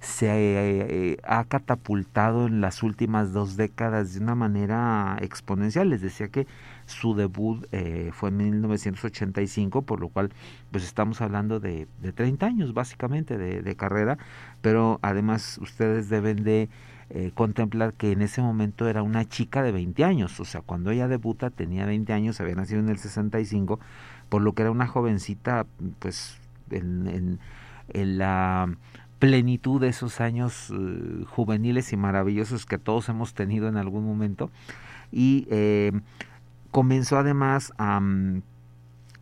se 0.00 0.28
eh, 0.30 1.18
ha 1.24 1.44
catapultado 1.44 2.46
en 2.46 2.62
las 2.62 2.82
últimas 2.82 3.34
dos 3.34 3.58
décadas 3.58 4.14
de 4.14 4.20
una 4.20 4.34
manera 4.34 5.18
exponencial. 5.20 5.90
Les 5.90 6.00
decía 6.00 6.28
que 6.28 6.46
su 6.86 7.14
debut 7.14 7.66
eh, 7.72 8.10
fue 8.14 8.30
en 8.30 8.38
1985, 8.38 9.82
por 9.82 10.00
lo 10.00 10.08
cual 10.08 10.30
pues 10.70 10.84
estamos 10.84 11.20
hablando 11.20 11.60
de, 11.60 11.86
de 12.00 12.12
30 12.12 12.46
años 12.46 12.72
básicamente 12.72 13.36
de, 13.36 13.76
carrera, 13.76 14.16
pero 14.62 14.98
además 15.02 15.58
ustedes 15.58 16.08
deben 16.08 16.44
de 16.44 16.68
eh, 17.10 17.30
contemplar 17.34 17.92
que 17.92 18.12
en 18.12 18.22
ese 18.22 18.40
momento 18.40 18.88
era 18.88 19.02
una 19.02 19.28
chica 19.28 19.62
de 19.62 19.72
20 19.72 20.04
años, 20.04 20.40
o 20.40 20.44
sea, 20.44 20.62
cuando 20.62 20.90
ella 20.90 21.08
debuta 21.08 21.50
tenía 21.50 21.86
20 21.86 22.12
años, 22.12 22.40
había 22.40 22.54
nacido 22.54 22.80
en 22.80 22.88
el 22.88 22.98
65, 22.98 23.78
por 24.28 24.42
lo 24.42 24.54
que 24.54 24.62
era 24.62 24.70
una 24.70 24.86
jovencita 24.86 25.66
pues 25.98 26.38
en, 26.70 27.38
en 27.92 28.18
la 28.18 28.68
plenitud 29.20 29.80
de 29.80 29.88
esos 29.88 30.20
años 30.20 30.72
eh, 30.72 31.24
juveniles 31.26 31.92
y 31.92 31.96
maravillosos 31.96 32.66
que 32.66 32.78
todos 32.78 33.08
hemos 33.08 33.34
tenido 33.34 33.68
en 33.68 33.76
algún 33.76 34.04
momento. 34.04 34.50
Y 35.12 35.46
eh, 35.50 35.92
comenzó 36.72 37.18
además 37.18 37.72
a 37.78 38.00
mm, 38.00 38.42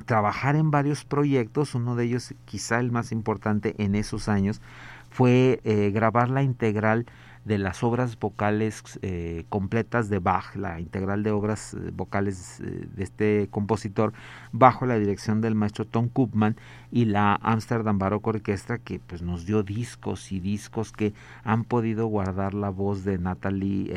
trabajar 0.06 0.56
en 0.56 0.70
varios 0.70 1.04
proyectos, 1.04 1.74
uno 1.74 1.96
de 1.96 2.04
ellos 2.04 2.32
quizá 2.46 2.78
el 2.80 2.92
más 2.92 3.12
importante 3.12 3.74
en 3.76 3.94
esos 3.94 4.28
años 4.28 4.62
fue 5.10 5.60
eh, 5.64 5.90
grabar 5.92 6.30
la 6.30 6.42
integral 6.42 7.06
de 7.48 7.56
las 7.56 7.82
obras 7.82 8.18
vocales 8.18 8.82
eh, 9.00 9.46
completas 9.48 10.10
de 10.10 10.18
Bach, 10.18 10.54
la 10.54 10.80
integral 10.80 11.22
de 11.22 11.30
obras 11.30 11.72
eh, 11.72 11.90
vocales 11.96 12.60
eh, 12.60 12.86
de 12.94 13.02
este 13.02 13.48
compositor, 13.50 14.12
bajo 14.52 14.84
la 14.84 14.98
dirección 14.98 15.40
del 15.40 15.54
maestro 15.54 15.86
Tom 15.86 16.10
Koopman 16.10 16.56
y 16.92 17.06
la 17.06 17.36
Amsterdam 17.42 17.98
Baroque 17.98 18.28
Orquestra, 18.28 18.76
que 18.76 19.00
pues 19.00 19.22
nos 19.22 19.46
dio 19.46 19.62
discos 19.62 20.30
y 20.30 20.40
discos 20.40 20.92
que 20.92 21.14
han 21.42 21.64
podido 21.64 22.06
guardar 22.06 22.52
la 22.52 22.68
voz 22.68 23.02
de 23.04 23.18
Natalie 23.18 23.88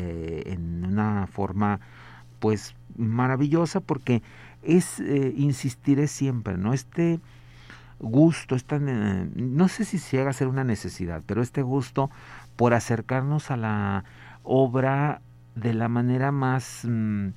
en 0.46 0.86
una 0.86 1.26
forma 1.26 1.80
pues 2.40 2.74
maravillosa 2.96 3.80
porque 3.80 4.22
es, 4.62 4.98
insistiré 4.98 6.06
siempre, 6.06 6.56
¿no? 6.56 6.72
Este 6.72 7.20
gusto, 8.02 8.56
esta, 8.56 8.78
no 8.80 9.68
sé 9.68 9.84
si 9.84 9.98
llega 9.98 10.30
a 10.30 10.32
ser 10.34 10.48
una 10.48 10.64
necesidad, 10.64 11.22
pero 11.24 11.40
este 11.40 11.62
gusto 11.62 12.10
por 12.62 12.74
acercarnos 12.74 13.50
a 13.50 13.56
la 13.56 14.04
obra 14.44 15.20
de 15.56 15.74
la 15.74 15.88
manera 15.88 16.30
más 16.30 16.82
mm, 16.84 17.30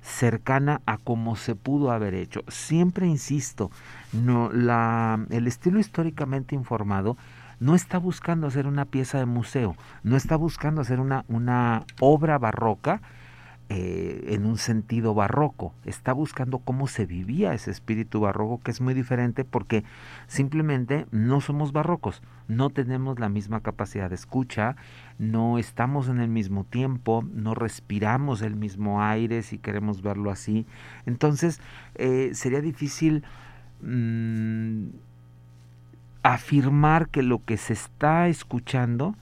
cercana 0.00 0.80
a 0.86 0.98
como 0.98 1.36
se 1.36 1.54
pudo 1.54 1.92
haber 1.92 2.14
hecho. 2.14 2.42
Siempre 2.48 3.06
insisto, 3.06 3.70
no, 4.12 4.50
la, 4.52 5.24
el 5.30 5.46
estilo 5.46 5.78
históricamente 5.78 6.56
informado 6.56 7.16
no 7.60 7.76
está 7.76 7.98
buscando 7.98 8.48
hacer 8.48 8.66
una 8.66 8.84
pieza 8.84 9.18
de 9.18 9.26
museo, 9.26 9.76
no 10.02 10.16
está 10.16 10.34
buscando 10.34 10.80
hacer 10.80 10.98
una, 10.98 11.24
una 11.28 11.84
obra 12.00 12.36
barroca, 12.38 13.02
eh, 13.74 14.34
en 14.34 14.44
un 14.44 14.58
sentido 14.58 15.14
barroco, 15.14 15.72
está 15.86 16.12
buscando 16.12 16.58
cómo 16.58 16.86
se 16.88 17.06
vivía 17.06 17.54
ese 17.54 17.70
espíritu 17.70 18.20
barroco, 18.20 18.60
que 18.62 18.70
es 18.70 18.82
muy 18.82 18.92
diferente 18.92 19.46
porque 19.46 19.82
simplemente 20.26 21.06
no 21.10 21.40
somos 21.40 21.72
barrocos, 21.72 22.22
no 22.48 22.68
tenemos 22.68 23.18
la 23.18 23.30
misma 23.30 23.60
capacidad 23.60 24.10
de 24.10 24.14
escucha, 24.16 24.76
no 25.18 25.56
estamos 25.56 26.08
en 26.08 26.20
el 26.20 26.28
mismo 26.28 26.64
tiempo, 26.64 27.24
no 27.32 27.54
respiramos 27.54 28.42
el 28.42 28.56
mismo 28.56 29.02
aire 29.02 29.40
si 29.40 29.56
queremos 29.56 30.02
verlo 30.02 30.30
así. 30.30 30.66
Entonces 31.06 31.58
eh, 31.94 32.32
sería 32.34 32.60
difícil 32.60 33.24
mm, 33.80 34.88
afirmar 36.22 37.08
que 37.08 37.22
lo 37.22 37.42
que 37.42 37.56
se 37.56 37.72
está 37.72 38.28
escuchando 38.28 39.14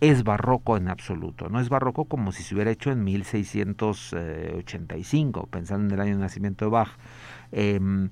es 0.00 0.24
barroco 0.24 0.76
en 0.76 0.88
absoluto. 0.88 1.48
No 1.48 1.60
es 1.60 1.68
barroco 1.68 2.06
como 2.06 2.32
si 2.32 2.42
se 2.42 2.54
hubiera 2.54 2.70
hecho 2.70 2.90
en 2.90 3.04
1685, 3.04 5.46
pensando 5.46 5.86
en 5.86 5.94
el 5.94 6.00
año 6.00 6.16
de 6.16 6.22
nacimiento 6.22 6.64
de 6.64 6.70
Bach. 6.70 6.90
Em, 7.52 8.10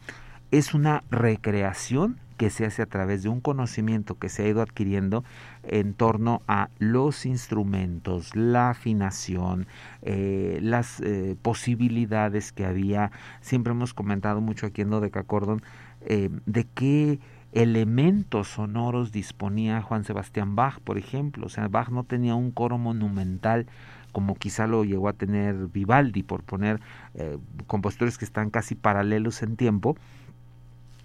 es 0.51 0.75
una 0.75 1.03
recreación 1.11 2.21
que 2.39 2.51
se 2.51 2.65
hace 2.65 2.83
a 2.83 2.87
través 2.87 3.25
de 3.25 3.29
un 3.29 3.41
conocimiento 3.41 4.17
que 4.17 4.29
se 4.29 4.45
ha 4.45 4.49
ido 4.49 4.63
adquiriendo 4.63 5.25
en 5.65 5.93
torno 5.93 6.41
a 6.47 6.71
los 6.79 7.27
instrumentos, 7.27 8.35
la 8.37 8.71
afinación, 8.71 9.67
eh, 10.03 10.61
las 10.63 11.01
eh, 11.01 11.37
posibilidades 11.43 12.53
que 12.53 12.65
había. 12.65 13.11
Siempre 13.41 13.73
hemos 13.73 13.93
comentado 13.93 14.41
mucho 14.41 14.67
aquí 14.67 14.83
en 14.83 14.91
Dodecacordon 14.91 15.63
eh, 16.03 16.31
de 16.47 16.65
qué 16.65 17.19
elementos 17.53 18.49
sonoros 18.49 19.13
disponía 19.13 19.83
Juan 19.83 20.05
Sebastián 20.05 20.57
Bach, 20.57 20.81
por 20.81 20.99
ejemplo. 20.99 21.47
O 21.47 21.49
sea, 21.49 21.69
Bach 21.69 21.89
no 21.89 22.05
tenía 22.05 22.35
un 22.35 22.51
coro 22.51 22.79
monumental 22.79 23.67
como 24.13 24.35
quizá 24.35 24.67
lo 24.67 24.85
llegó 24.85 25.09
a 25.09 25.13
tener 25.13 25.55
Vivaldi, 25.69 26.23
por 26.23 26.43
poner 26.43 26.81
eh, 27.15 27.39
compositores 27.67 28.19
que 28.19 28.25
están 28.25 28.51
casi 28.51 28.75
paralelos 28.75 29.43
en 29.43 29.57
tiempo. 29.57 29.97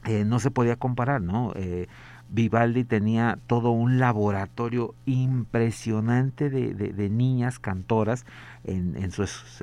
Eh, 0.06 0.25
no 0.25 0.39
se 0.39 0.51
podía 0.51 0.75
comparar, 0.75 1.21
¿no? 1.21 1.53
Eh, 1.56 1.88
Vivaldi 2.29 2.84
tenía 2.84 3.38
todo 3.47 3.71
un 3.71 3.99
laboratorio 3.99 4.95
impresionante 5.06 6.49
de, 6.49 6.73
de, 6.73 7.10
niñas 7.10 7.60
cantoras 7.60 8.25
en, 8.63 8.95
en 8.97 9.12
sus 9.12 9.62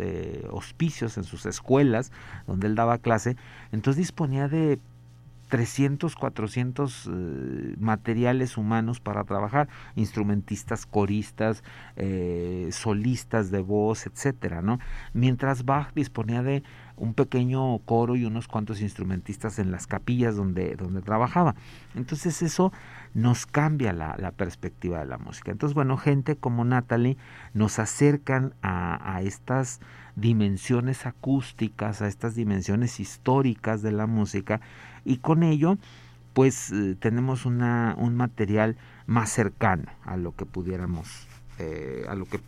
hospicios, 0.51 1.19
en 1.19 1.25
sus 1.25 1.47
escuelas, 1.47 2.13
donde 2.47 2.69
él 2.69 2.77
daba 2.77 2.99
clase. 2.99 3.37
Entonces 3.73 3.97
disponía 3.97 4.47
de 4.47 4.79
300, 5.51 6.15
400 6.15 7.07
eh, 7.07 7.75
materiales 7.79 8.57
humanos 8.57 9.01
para 9.01 9.25
trabajar, 9.25 9.69
instrumentistas, 9.97 10.87
coristas, 10.87 11.63
eh, 11.97 12.69
solistas 12.73 13.51
de 13.51 13.61
voz, 13.61 14.07
etcétera, 14.07 14.63
¿no? 14.63 14.79
Mientras 15.13 15.65
Bach 15.65 15.93
disponía 15.95 16.43
de 16.43 16.63
un 16.97 17.15
pequeño 17.15 17.79
coro 17.81 18.15
y 18.15 18.25
unos 18.25 18.47
cuantos 18.47 18.81
instrumentistas 18.81 19.59
en 19.59 19.73
las 19.73 19.87
capillas 19.87 20.37
donde, 20.37 20.77
donde 20.77 21.03
trabajaba. 21.03 21.55
Entonces 21.95 22.43
eso 22.43 22.73
nos 23.15 23.47
cambia 23.47 23.93
la, 23.93 24.33
perspectiva 24.37 25.01
de 25.01 25.07
la 25.07 25.19
música. 25.19 25.51
Entonces, 25.51 25.75
bueno, 25.75 25.97
gente 25.97 26.37
como 26.37 26.65
Natalie 26.65 27.17
nos 27.55 27.79
acercan 27.79 28.55
a 28.63 29.21
estas 29.23 29.81
dimensiones 30.15 31.07
acústicas, 31.07 32.03
a 32.03 32.07
estas 32.07 32.35
dimensiones 32.35 33.01
históricas 33.01 33.83
de 33.83 33.93
la 33.93 34.07
música 34.07 34.61
y 35.05 35.19
con 35.19 35.43
ello 35.43 35.79
pues 36.33 36.71
eh, 36.71 36.97
tenemos 36.99 37.45
una, 37.45 37.95
un 37.99 38.17
material 38.17 38.77
más 39.07 39.31
cercano 39.31 39.85
a 40.05 40.17
lo 40.17 40.35
que 40.35 40.47
pudiéramos, 40.47 41.27
eh, 41.59 42.05
a 42.09 42.15
lo 42.15 42.27
que 42.27 42.41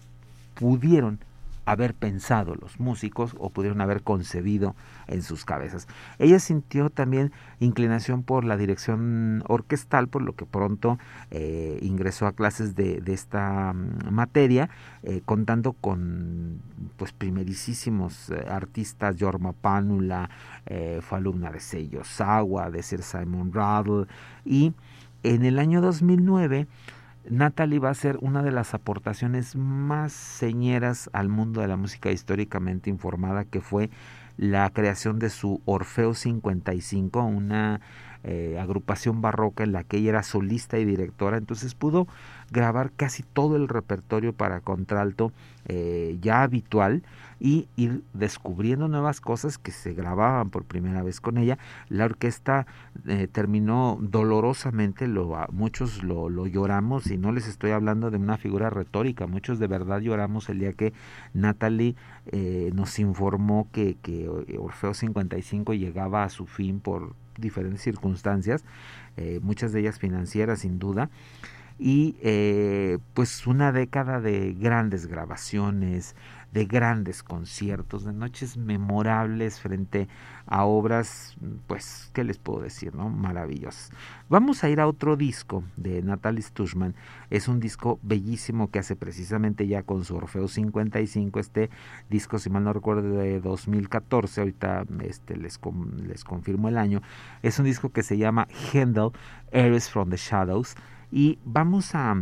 pudieron 0.54 1.18
haber 1.64 1.94
pensado 1.94 2.54
los 2.54 2.80
músicos 2.80 3.34
o 3.38 3.50
pudieron 3.50 3.80
haber 3.80 4.02
concebido 4.02 4.74
en 5.06 5.22
sus 5.22 5.44
cabezas. 5.44 5.86
Ella 6.18 6.38
sintió 6.38 6.90
también 6.90 7.32
inclinación 7.60 8.22
por 8.22 8.44
la 8.44 8.56
dirección 8.56 9.44
orquestal, 9.46 10.08
por 10.08 10.22
lo 10.22 10.34
que 10.34 10.46
pronto 10.46 10.98
eh, 11.30 11.78
ingresó 11.82 12.26
a 12.26 12.32
clases 12.32 12.74
de, 12.74 13.00
de 13.00 13.12
esta 13.12 13.72
mm, 13.72 14.10
materia, 14.10 14.70
eh, 15.02 15.22
contando 15.24 15.72
con 15.72 16.60
pues 16.96 17.12
primerísimos 17.12 18.30
eh, 18.30 18.44
artistas, 18.48 19.16
Jorma 19.18 19.52
Pánula, 19.52 20.30
fue 21.00 21.18
alumna 21.18 21.50
de 21.50 21.60
Sello 21.60 22.04
Sawa, 22.04 22.70
de 22.70 22.82
Sir 22.82 23.02
Simon 23.02 23.52
Rattle, 23.52 24.06
y 24.44 24.72
en 25.22 25.44
el 25.44 25.58
año 25.58 25.80
2009 25.80 26.66
Natalie 27.28 27.78
va 27.78 27.90
a 27.90 27.94
ser 27.94 28.18
una 28.20 28.42
de 28.42 28.50
las 28.50 28.74
aportaciones 28.74 29.54
más 29.54 30.12
señeras 30.12 31.08
al 31.12 31.28
mundo 31.28 31.60
de 31.60 31.68
la 31.68 31.76
música 31.76 32.10
históricamente 32.10 32.90
informada, 32.90 33.44
que 33.44 33.60
fue 33.60 33.90
la 34.36 34.68
creación 34.70 35.18
de 35.18 35.30
su 35.30 35.60
Orfeo 35.64 36.14
55, 36.14 37.22
una 37.22 37.80
eh, 38.24 38.58
agrupación 38.60 39.20
barroca 39.20 39.62
en 39.62 39.72
la 39.72 39.84
que 39.84 39.98
ella 39.98 40.10
era 40.10 40.22
solista 40.22 40.78
y 40.78 40.84
directora, 40.84 41.36
entonces 41.36 41.74
pudo 41.74 42.06
grabar 42.52 42.92
casi 42.92 43.22
todo 43.22 43.56
el 43.56 43.68
repertorio 43.68 44.32
para 44.32 44.60
contralto 44.60 45.32
eh, 45.66 46.18
ya 46.20 46.42
habitual 46.42 47.02
y 47.40 47.66
ir 47.76 48.02
descubriendo 48.12 48.86
nuevas 48.86 49.20
cosas 49.20 49.58
que 49.58 49.72
se 49.72 49.94
grababan 49.94 50.50
por 50.50 50.64
primera 50.64 51.02
vez 51.02 51.20
con 51.20 51.38
ella. 51.38 51.58
La 51.88 52.04
orquesta 52.04 52.66
eh, 53.08 53.26
terminó 53.26 53.98
dolorosamente, 54.00 55.08
lo, 55.08 55.36
muchos 55.50 56.04
lo, 56.04 56.28
lo, 56.28 56.46
lloramos 56.46 57.10
y 57.10 57.18
no 57.18 57.32
les 57.32 57.48
estoy 57.48 57.72
hablando 57.72 58.12
de 58.12 58.18
una 58.18 58.36
figura 58.36 58.70
retórica, 58.70 59.26
muchos 59.26 59.58
de 59.58 59.66
verdad 59.66 60.00
lloramos 60.00 60.48
el 60.50 60.60
día 60.60 60.72
que 60.72 60.92
Natalie 61.34 61.96
eh, 62.26 62.70
nos 62.74 62.98
informó 63.00 63.66
que, 63.72 63.96
que 64.02 64.28
Orfeo 64.58 64.94
55 64.94 65.74
llegaba 65.74 66.22
a 66.22 66.28
su 66.28 66.46
fin 66.46 66.78
por 66.78 67.14
diferentes 67.38 67.82
circunstancias, 67.82 68.64
eh, 69.16 69.40
muchas 69.42 69.72
de 69.72 69.80
ellas 69.80 69.98
financieras 69.98 70.60
sin 70.60 70.78
duda 70.78 71.10
y 71.78 72.16
eh, 72.22 72.98
pues 73.14 73.46
una 73.46 73.72
década 73.72 74.20
de 74.20 74.54
grandes 74.54 75.06
grabaciones, 75.06 76.14
de 76.52 76.66
grandes 76.66 77.22
conciertos, 77.22 78.04
de 78.04 78.12
noches 78.12 78.58
memorables 78.58 79.58
frente 79.58 80.06
a 80.46 80.64
obras, 80.64 81.34
pues, 81.66 82.10
¿qué 82.12 82.24
les 82.24 82.36
puedo 82.36 82.60
decir, 82.60 82.94
no? 82.94 83.08
Maravillosas. 83.08 83.90
Vamos 84.28 84.62
a 84.62 84.68
ir 84.68 84.80
a 84.80 84.86
otro 84.86 85.16
disco 85.16 85.64
de 85.76 86.02
Natalie 86.02 86.42
Stushman. 86.42 86.94
Es 87.30 87.48
un 87.48 87.58
disco 87.58 87.98
bellísimo 88.02 88.70
que 88.70 88.80
hace 88.80 88.96
precisamente 88.96 89.66
ya 89.66 89.82
con 89.82 90.04
su 90.04 90.14
Orfeo 90.14 90.46
55, 90.46 91.40
este 91.40 91.70
disco, 92.10 92.38
si 92.38 92.50
mal 92.50 92.64
no 92.64 92.74
recuerdo, 92.74 93.16
de 93.16 93.40
2014, 93.40 94.42
ahorita 94.42 94.84
este, 95.04 95.36
les, 95.38 95.58
les 96.06 96.24
confirmo 96.24 96.68
el 96.68 96.76
año. 96.76 97.00
Es 97.42 97.58
un 97.58 97.64
disco 97.64 97.90
que 97.90 98.02
se 98.02 98.18
llama 98.18 98.46
Handel, 98.74 99.10
Airs 99.52 99.88
from 99.88 100.10
the 100.10 100.18
Shadows 100.18 100.76
y 101.12 101.38
vamos 101.44 101.94
a, 101.94 102.16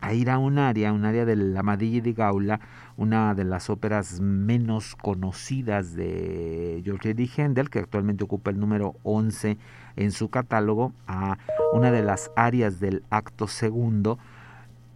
a 0.00 0.14
ir 0.14 0.28
a 0.28 0.38
un 0.38 0.58
área, 0.58 0.92
un 0.92 1.06
área 1.06 1.24
de 1.24 1.34
la 1.36 1.62
Madilla 1.62 2.02
di 2.02 2.12
Gaula, 2.12 2.60
una 2.98 3.34
de 3.34 3.44
las 3.44 3.70
óperas 3.70 4.20
menos 4.20 4.94
conocidas 4.94 5.96
de 5.96 6.82
George 6.84 7.14
D. 7.14 7.28
Que 7.70 7.78
actualmente 7.78 8.24
ocupa 8.24 8.50
el 8.50 8.60
número 8.60 8.94
11 9.04 9.56
en 9.96 10.12
su 10.12 10.28
catálogo, 10.28 10.92
a 11.06 11.38
una 11.72 11.90
de 11.90 12.02
las 12.02 12.30
áreas 12.36 12.78
del 12.78 13.02
acto 13.08 13.48
segundo, 13.48 14.18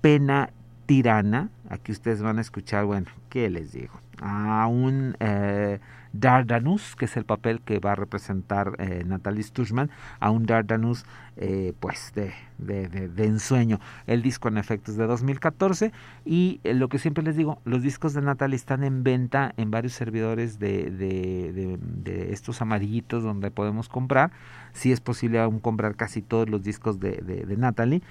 Pena 0.02 0.50
Tirana. 0.84 1.48
Aquí 1.70 1.92
ustedes 1.92 2.20
van 2.22 2.36
a 2.38 2.42
escuchar, 2.42 2.84
bueno, 2.84 3.06
¿qué 3.30 3.48
les 3.48 3.72
digo? 3.72 3.94
A 4.20 4.66
un 4.66 5.16
eh, 5.18 5.80
Dardanus, 6.12 6.94
que 6.96 7.06
es 7.06 7.16
el 7.16 7.24
papel 7.24 7.60
que 7.60 7.78
va 7.78 7.92
a 7.92 7.94
representar 7.94 8.74
eh, 8.78 9.02
Natalie 9.06 9.42
Stushman, 9.42 9.90
a 10.20 10.30
un 10.30 10.46
Dardanus 10.46 11.04
eh, 11.36 11.72
pues 11.80 12.12
de, 12.14 12.32
de, 12.58 12.88
de, 12.88 13.24
ensueño. 13.24 13.80
El 14.06 14.22
disco 14.22 14.48
en 14.48 14.58
efecto 14.58 14.90
es 14.90 14.96
de 14.96 15.06
2014 15.06 15.92
y 16.24 16.60
eh, 16.64 16.74
lo 16.74 16.88
que 16.88 16.98
siempre 16.98 17.24
les 17.24 17.36
digo, 17.36 17.58
los 17.64 17.82
discos 17.82 18.12
de 18.12 18.22
Natalie 18.22 18.56
están 18.56 18.84
en 18.84 19.02
venta 19.02 19.54
en 19.56 19.70
varios 19.70 19.94
servidores 19.94 20.58
de, 20.58 20.90
de, 20.90 22.32
estos 22.32 22.60
amarillitos 22.60 23.22
donde 23.22 23.50
podemos 23.50 23.88
comprar. 23.88 24.30
Si 24.72 24.92
es 24.92 25.00
posible 25.00 25.40
aún 25.40 25.60
comprar 25.60 25.96
casi 25.96 26.22
todos 26.22 26.48
los 26.48 26.62
discos 26.62 27.00
de, 27.00 27.12
de 27.12 27.56
Natalie. 27.56 28.02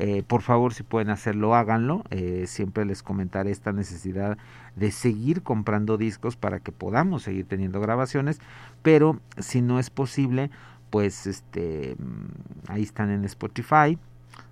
Eh, 0.00 0.22
por 0.22 0.42
favor, 0.42 0.74
si 0.74 0.84
pueden 0.84 1.10
hacerlo, 1.10 1.56
háganlo. 1.56 2.04
Eh, 2.10 2.44
siempre 2.46 2.84
les 2.84 3.02
comentaré 3.02 3.50
esta 3.50 3.72
necesidad 3.72 4.38
de 4.76 4.92
seguir 4.92 5.42
comprando 5.42 5.96
discos 5.96 6.36
para 6.36 6.60
que 6.60 6.70
podamos 6.70 7.24
seguir 7.24 7.46
teniendo 7.46 7.80
grabaciones, 7.80 8.40
pero 8.82 9.18
si 9.38 9.60
no 9.60 9.80
es 9.80 9.90
posible, 9.90 10.52
pues 10.90 11.26
este 11.26 11.96
mm, 11.98 12.70
ahí 12.70 12.84
están 12.84 13.10
en 13.10 13.24
Spotify. 13.24 13.98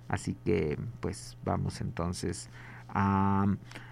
Así 0.09 0.35
que 0.43 0.77
pues 0.99 1.37
vamos 1.45 1.79
entonces 1.79 2.49
a 2.89 3.45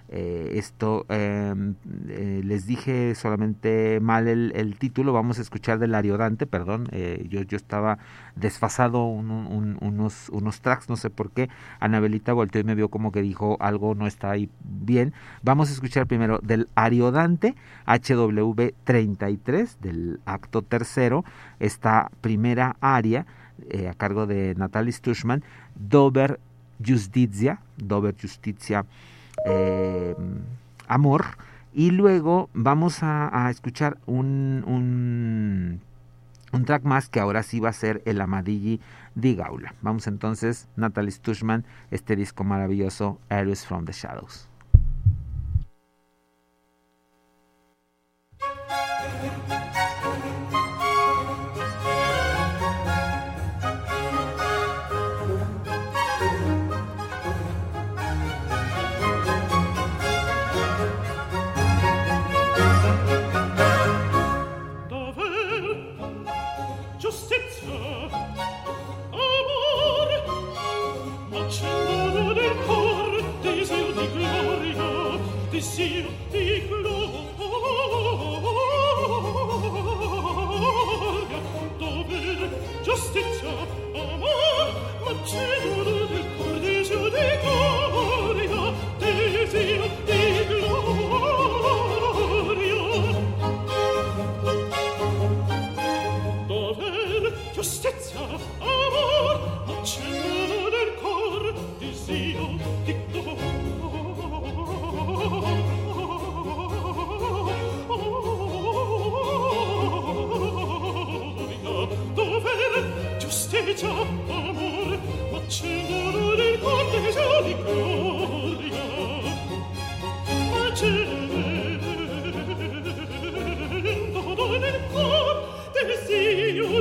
Eh, 0.09 0.51
esto 0.57 1.07
em, 1.09 1.73
eh, 2.09 2.41
les 2.43 2.67
dije 2.67 3.15
solamente 3.15 3.99
mal 3.99 4.27
el, 4.27 4.75
título, 4.77 5.13
vamos 5.13 5.39
a 5.39 5.41
escuchar 5.41 5.79
del 5.79 5.95
Ariodante, 5.95 6.45
perdón, 6.45 6.87
eh, 6.91 7.25
yo, 7.27 7.41
yo 7.41 7.57
estaba 7.57 7.97
desfasado 8.35 9.03
unos, 9.05 10.29
unos 10.29 10.61
tracks, 10.61 10.89
no 10.89 10.95
sé 10.95 11.09
por 11.09 11.31
qué, 11.31 11.49
Anabelita 11.79 12.33
volteó 12.33 12.61
y 12.61 12.63
me 12.63 12.75
vio 12.75 12.89
como 12.89 13.11
que 13.11 13.23
dijo 13.23 13.57
algo 13.59 13.95
no 13.95 14.05
está 14.05 14.29
ahí 14.29 14.47
bien, 14.63 15.13
vamos 15.41 15.69
a 15.69 15.73
escuchar 15.73 16.05
primero 16.05 16.39
del 16.43 16.69
Ariodante 16.75 17.55
HW33 17.87 19.79
del 19.79 20.19
acto 20.25 20.61
tercero, 20.61 21.25
esta 21.59 22.11
primera 22.21 22.75
aria 22.79 23.25
a 23.89 23.93
cargo 23.95 24.27
de 24.27 24.53
Natalie 24.55 24.91
Stushman, 24.91 25.43
Dober 25.75 26.39
Justitia, 26.85 27.61
Dober 27.77 28.13
Justitia 28.19 28.85
eh, 29.45 30.15
amor. 30.87 31.25
Y 31.73 31.91
luego 31.91 32.49
vamos 32.53 32.99
a, 33.01 33.49
escuchar 33.49 33.97
un, 34.05 34.63
un, 34.65 35.81
un, 36.53 36.65
track 36.65 36.83
más 36.83 37.09
que 37.09 37.19
ahora 37.19 37.43
sí 37.43 37.59
va 37.59 37.69
a 37.69 37.73
ser 37.73 38.01
el 38.05 38.21
Amadigi 38.21 38.79
di 39.13 39.35
Gaula. 39.35 39.75
Vamos 39.81 40.07
entonces, 40.07 40.69
Natalie 40.77 41.11
Stushman, 41.11 41.65
este 41.91 42.15
disco 42.15 42.45
maravilloso, 42.45 43.19
Aries 43.29 43.65
from 43.65 43.83
the 43.83 43.91
Shadows. 43.91 44.47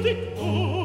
o 0.07 0.84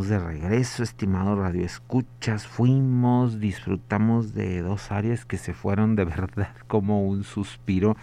de 0.00 0.18
regreso, 0.18 0.82
estimado 0.82 1.36
Radio 1.36 1.66
Escuchas. 1.66 2.46
Fuimos, 2.46 3.38
disfrutamos 3.38 4.32
de 4.32 4.62
dos 4.62 4.90
áreas 4.90 5.26
que 5.26 5.36
se 5.36 5.52
fueron 5.52 5.96
de 5.96 6.04
verdad 6.06 6.48
como 6.66 7.06
un 7.06 7.24
suspiro. 7.24 7.96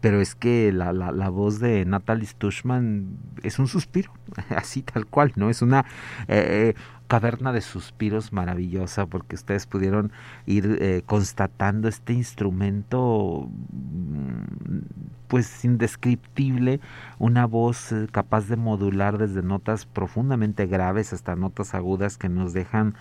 Pero 0.00 0.20
es 0.20 0.36
que 0.36 0.72
la, 0.72 0.92
la, 0.92 1.28
voz 1.28 1.58
de 1.58 1.84
Natalie 1.84 2.26
Stushman 2.26 3.18
es 3.42 3.58
un 3.58 3.66
suspiro, 3.66 4.12
así 4.56 4.82
tal 4.82 5.06
cual, 5.06 5.32
¿no? 5.36 5.50
Es 5.50 5.62
una 5.62 5.84
eh, 6.28 6.74
caverna 7.12 7.52
de 7.52 7.60
suspiros 7.60 8.32
maravillosa 8.32 9.04
porque 9.04 9.34
ustedes 9.34 9.66
pudieron 9.66 10.12
ir 10.46 10.78
eh, 10.80 11.02
constatando 11.04 11.86
este 11.86 12.14
instrumento 12.14 13.50
mm, 13.50 14.78
pues 15.28 15.62
indescriptible, 15.62 16.80
una 17.18 17.44
voz 17.44 17.92
eh, 17.92 18.06
capaz 18.10 18.48
de 18.48 18.56
modular 18.56 19.18
desde 19.18 19.42
notas 19.42 19.84
profundamente 19.84 20.66
graves 20.66 21.12
hasta 21.12 21.36
notas 21.36 21.74
agudas 21.74 22.16
que 22.16 22.30
nos 22.30 22.54
dejan 22.54 22.94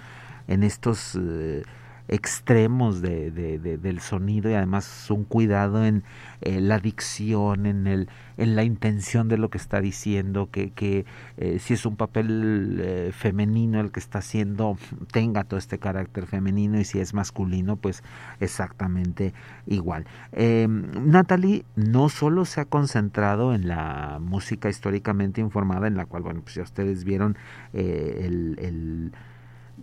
en 0.49 0.63
estos 0.63 1.17
eh, 1.17 1.63
extremos 2.11 3.01
de, 3.01 3.31
de, 3.31 3.57
de, 3.57 3.77
del 3.77 4.01
sonido 4.01 4.51
y 4.51 4.53
además 4.53 5.09
un 5.09 5.23
cuidado 5.23 5.83
en 5.85 6.03
eh, 6.41 6.59
la 6.59 6.79
dicción, 6.79 7.67
en, 7.67 8.07
la 8.35 8.63
intención 8.63 9.27
de 9.27 9.37
lo 9.37 9.49
que 9.49 9.59
está 9.59 9.79
diciendo, 9.79 10.49
que, 10.51 11.05
eh, 11.37 11.59
si 11.59 11.73
es 11.73 11.85
un 11.85 11.95
papel 11.95 12.79
eh, 12.83 13.11
femenino 13.13 13.79
el 13.79 13.91
que 13.91 13.99
está 13.99 14.19
haciendo, 14.19 14.77
tenga 15.13 15.43
todo 15.43 15.59
este 15.59 15.77
carácter 15.77 16.25
femenino 16.25 16.79
y 16.79 16.83
si 16.83 16.99
es 16.99 17.13
masculino, 17.13 17.75
pues 17.77 18.03
exactamente 18.39 19.33
igual. 19.67 20.05
Natalie 20.33 21.63
no 21.75 22.09
solo 22.09 22.45
se 22.45 22.61
ha 22.61 22.65
concentrado 22.65 23.53
en 23.53 23.67
la 23.67 24.17
música 24.19 24.67
históricamente 24.67 25.41
informada, 25.41 25.87
en 25.87 25.95
la 25.95 26.07
cual, 26.07 26.23
bueno, 26.23 26.41
pues 26.41 26.55
ya 26.55 26.63
ustedes 26.63 27.03
vieron 27.03 27.37
el, 27.73 29.11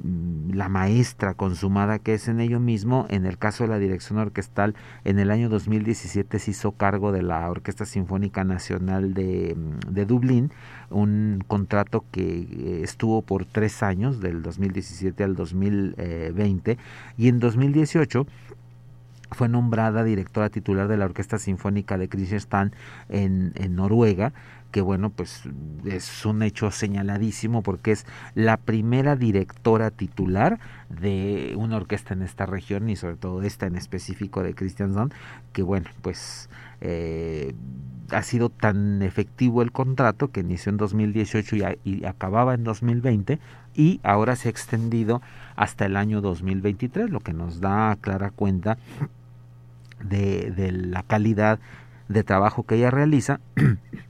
la 0.02 0.68
maestra 0.68 1.34
consumada 1.34 1.98
que 1.98 2.14
es 2.14 2.28
en 2.28 2.40
ello 2.40 2.60
mismo. 2.60 3.06
En 3.10 3.26
el 3.26 3.38
caso 3.38 3.64
de 3.64 3.70
la 3.70 3.78
dirección 3.78 4.18
orquestal, 4.18 4.74
en 5.04 5.18
el 5.18 5.30
año 5.30 5.48
2017 5.48 6.38
se 6.38 6.50
hizo 6.50 6.72
cargo 6.72 7.12
de 7.12 7.22
la 7.22 7.48
Orquesta 7.50 7.86
Sinfónica 7.86 8.44
Nacional 8.44 9.14
de, 9.14 9.56
mm, 9.56 9.92
de 9.92 10.06
Dublín, 10.06 10.52
un 10.90 11.42
contrato 11.46 12.04
que 12.10 12.22
eh, 12.22 12.80
estuvo 12.82 13.22
por 13.22 13.44
tres 13.44 13.82
años, 13.82 14.20
del 14.20 14.42
2017 14.42 15.24
al 15.24 15.34
2020, 15.34 16.78
y 17.16 17.28
en 17.28 17.40
2018 17.40 18.26
fue 19.30 19.48
nombrada 19.48 20.04
directora 20.04 20.48
titular 20.48 20.88
de 20.88 20.96
la 20.96 21.04
Orquesta 21.04 21.38
Sinfónica 21.38 21.98
de 21.98 22.08
Kristiansand 22.08 22.72
en, 23.08 23.52
en 23.56 23.76
Noruega 23.76 24.32
que 24.70 24.80
bueno, 24.80 25.10
pues 25.10 25.44
es 25.84 26.26
un 26.26 26.42
hecho 26.42 26.70
señaladísimo 26.70 27.62
porque 27.62 27.92
es 27.92 28.06
la 28.34 28.56
primera 28.58 29.16
directora 29.16 29.90
titular 29.90 30.58
de 30.90 31.54
una 31.56 31.76
orquesta 31.76 32.14
en 32.14 32.22
esta 32.22 32.46
región 32.46 32.88
y 32.90 32.96
sobre 32.96 33.16
todo 33.16 33.42
esta 33.42 33.66
en 33.66 33.76
específico 33.76 34.42
de 34.42 34.54
Christianson, 34.54 35.12
que 35.52 35.62
bueno, 35.62 35.88
pues 36.02 36.50
eh, 36.80 37.54
ha 38.10 38.22
sido 38.22 38.50
tan 38.50 39.02
efectivo 39.02 39.62
el 39.62 39.72
contrato 39.72 40.30
que 40.30 40.40
inició 40.40 40.70
en 40.70 40.76
2018 40.76 41.56
y, 41.56 41.62
y, 41.84 42.04
acababa 42.04 42.54
en 42.54 42.64
2020 42.64 43.38
y 43.74 44.00
ahora 44.02 44.36
se 44.36 44.48
ha 44.48 44.50
extendido 44.50 45.22
hasta 45.56 45.86
el 45.86 45.96
año 45.96 46.20
2023, 46.20 47.10
lo 47.10 47.20
que 47.20 47.32
nos 47.32 47.60
da 47.60 47.96
clara 48.00 48.30
cuenta 48.30 48.78
de, 50.02 50.50
de 50.50 50.72
la 50.72 51.02
calidad 51.02 51.58
de 52.08 52.24
trabajo 52.24 52.64
que 52.64 52.76
ella 52.76 52.90
realiza 52.90 53.40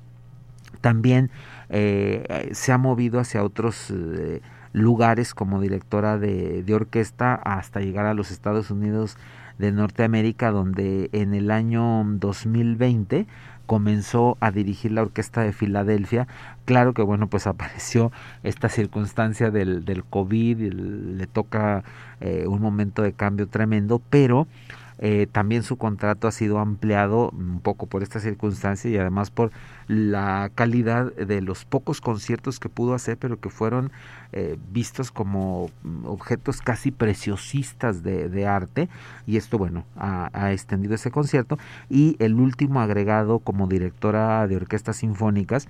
También 0.80 1.30
eh, 1.68 2.50
se 2.52 2.72
ha 2.72 2.78
movido 2.78 3.20
hacia 3.20 3.44
otros 3.44 3.90
eh, 3.90 4.40
lugares 4.72 5.34
como 5.34 5.60
directora 5.60 6.18
de, 6.18 6.64
orquesta 6.74 7.34
hasta 7.34 7.80
llegar 7.80 8.06
a 8.06 8.14
los 8.14 8.30
Estados 8.30 8.70
Unidos 8.70 9.16
de 9.58 9.72
Norteamérica, 9.72 10.50
donde 10.50 11.10
en 11.12 11.34
el 11.34 11.50
año 11.50 12.04
2020 12.04 13.26
comenzó 13.66 14.38
a 14.40 14.50
dirigir 14.50 14.92
la 14.92 15.02
orquesta 15.02 15.42
de 15.42 15.52
Filadelfia. 15.52 16.26
Claro 16.64 16.94
que 16.94 17.02
bueno, 17.02 17.26
pues 17.26 17.46
apareció 17.48 18.12
esta 18.42 18.68
circunstancia 18.68 19.50
del, 19.50 19.84
del 19.84 20.04
COVID, 20.04 20.72
le 20.72 21.26
toca 21.26 21.84
eh, 22.20 22.46
un 22.46 22.60
momento 22.60 23.02
de 23.02 23.12
cambio 23.12 23.46
tremendo, 23.46 24.00
pero 24.10 24.46
eh, 24.98 25.26
también 25.30 25.62
su 25.62 25.76
contrato 25.76 26.26
ha 26.28 26.32
sido 26.32 26.58
ampliado 26.58 27.30
un 27.30 27.60
poco 27.60 27.86
por 27.86 28.02
esta 28.02 28.20
circunstancia 28.20 28.90
y 28.90 28.96
además 28.96 29.30
por 29.30 29.50
la 29.86 30.50
calidad 30.54 31.14
de 31.14 31.40
los 31.40 31.64
pocos 31.64 32.00
conciertos 32.00 32.60
que 32.60 32.68
pudo 32.68 32.94
hacer, 32.94 33.16
pero 33.16 33.40
que 33.40 33.48
fueron 33.48 33.90
eh, 34.32 34.58
vistos 34.70 35.10
como 35.10 35.70
objetos 36.04 36.60
casi 36.60 36.90
preciosistas 36.90 38.02
de, 38.02 38.46
arte. 38.46 38.88
Y 39.26 39.36
esto, 39.36 39.58
bueno, 39.58 39.84
ha, 39.96 40.52
extendido 40.52 40.94
ese 40.94 41.10
concierto. 41.10 41.58
Y 41.88 42.16
el 42.18 42.34
último 42.34 42.80
agregado 42.80 43.38
como 43.38 43.66
directora 43.66 44.46
de 44.46 44.56
orquestas 44.56 44.96
sinfónicas 44.96 45.68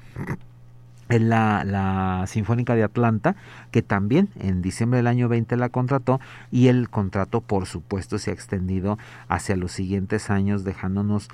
en 1.09 1.28
la, 1.28 1.64
la, 1.64 2.24
Sinfónica 2.26 2.74
de 2.74 2.84
Atlanta, 2.84 3.36
que 3.70 3.82
también 3.82 4.28
en 4.38 4.62
diciembre 4.62 4.98
del 4.98 5.06
año 5.06 5.28
20 5.28 5.56
la 5.56 5.68
contrató 5.68 6.20
y 6.50 6.68
el 6.68 6.90
contrato 6.90 7.40
por 7.40 7.66
supuesto 7.66 8.18
se 8.18 8.30
ha 8.30 8.34
extendido 8.34 8.98
hacia 9.28 9.56
los 9.56 9.72
siguientes 9.72 10.30
años 10.30 10.64
dejándonos 10.64 11.28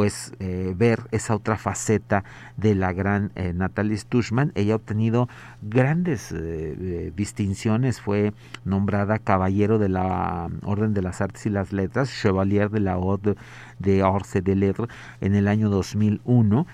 pues 0.00 0.32
eh, 0.40 0.72
ver 0.74 1.08
esa 1.10 1.34
otra 1.34 1.58
faceta 1.58 2.24
de 2.56 2.74
la 2.74 2.94
gran 2.94 3.32
eh, 3.34 3.52
Natalie 3.52 3.98
Stushman. 3.98 4.50
Ella 4.54 4.72
ha 4.72 4.76
obtenido 4.76 5.28
grandes 5.60 6.32
eh, 6.32 7.12
distinciones, 7.14 8.00
fue 8.00 8.32
nombrada 8.64 9.18
caballero 9.18 9.78
de 9.78 9.90
la 9.90 10.48
Orden 10.64 10.94
de 10.94 11.02
las 11.02 11.20
Artes 11.20 11.44
y 11.44 11.50
las 11.50 11.74
Letras, 11.74 12.10
Chevalier 12.10 12.70
de 12.70 12.80
la 12.80 12.96
Orde 12.96 13.34
de 13.78 14.02
Orce 14.02 14.40
de 14.40 14.56
Lettres 14.56 14.88
en 15.20 15.34
el 15.34 15.46
año 15.46 15.68
2001, 15.68 16.66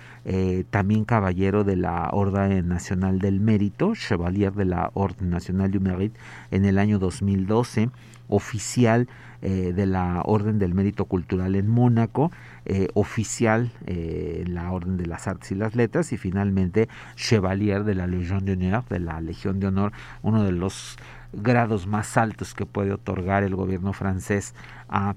también 0.70 1.04
caballero 1.04 1.64
de 1.64 1.74
la 1.74 2.10
Orden 2.12 2.68
Nacional 2.68 3.18
del 3.18 3.40
Mérito, 3.40 3.96
Chevalier 3.96 4.52
de 4.52 4.66
la 4.66 4.92
Orden 4.94 5.30
Nacional 5.30 5.72
du 5.72 5.80
Mérite 5.80 6.16
en 6.52 6.64
el 6.64 6.78
año 6.78 7.00
2012, 7.00 7.90
oficial 8.28 9.08
eh, 9.42 9.72
de 9.74 9.86
la 9.86 10.22
Orden 10.24 10.58
del 10.58 10.74
Mérito 10.74 11.04
Cultural 11.04 11.54
en 11.54 11.68
Mónaco, 11.68 12.32
eh, 12.64 12.88
oficial 12.94 13.70
eh, 13.86 14.42
en 14.46 14.54
la 14.54 14.72
Orden 14.72 14.96
de 14.96 15.06
las 15.06 15.28
Artes 15.28 15.52
y 15.52 15.54
las 15.54 15.76
Letras 15.76 16.12
y 16.12 16.16
finalmente 16.16 16.88
Chevalier 17.14 17.84
de 17.84 17.94
la 17.94 18.06
Legión 18.06 18.44
de 18.44 18.52
Honor, 18.54 18.84
de 18.88 19.00
la 19.00 19.20
Legión 19.20 19.60
de 19.60 19.68
Honor, 19.68 19.92
uno 20.22 20.42
de 20.42 20.52
los 20.52 20.96
grados 21.32 21.86
más 21.86 22.16
altos 22.16 22.54
que 22.54 22.66
puede 22.66 22.92
otorgar 22.92 23.42
el 23.42 23.54
gobierno 23.54 23.92
francés 23.92 24.54
a 24.88 25.14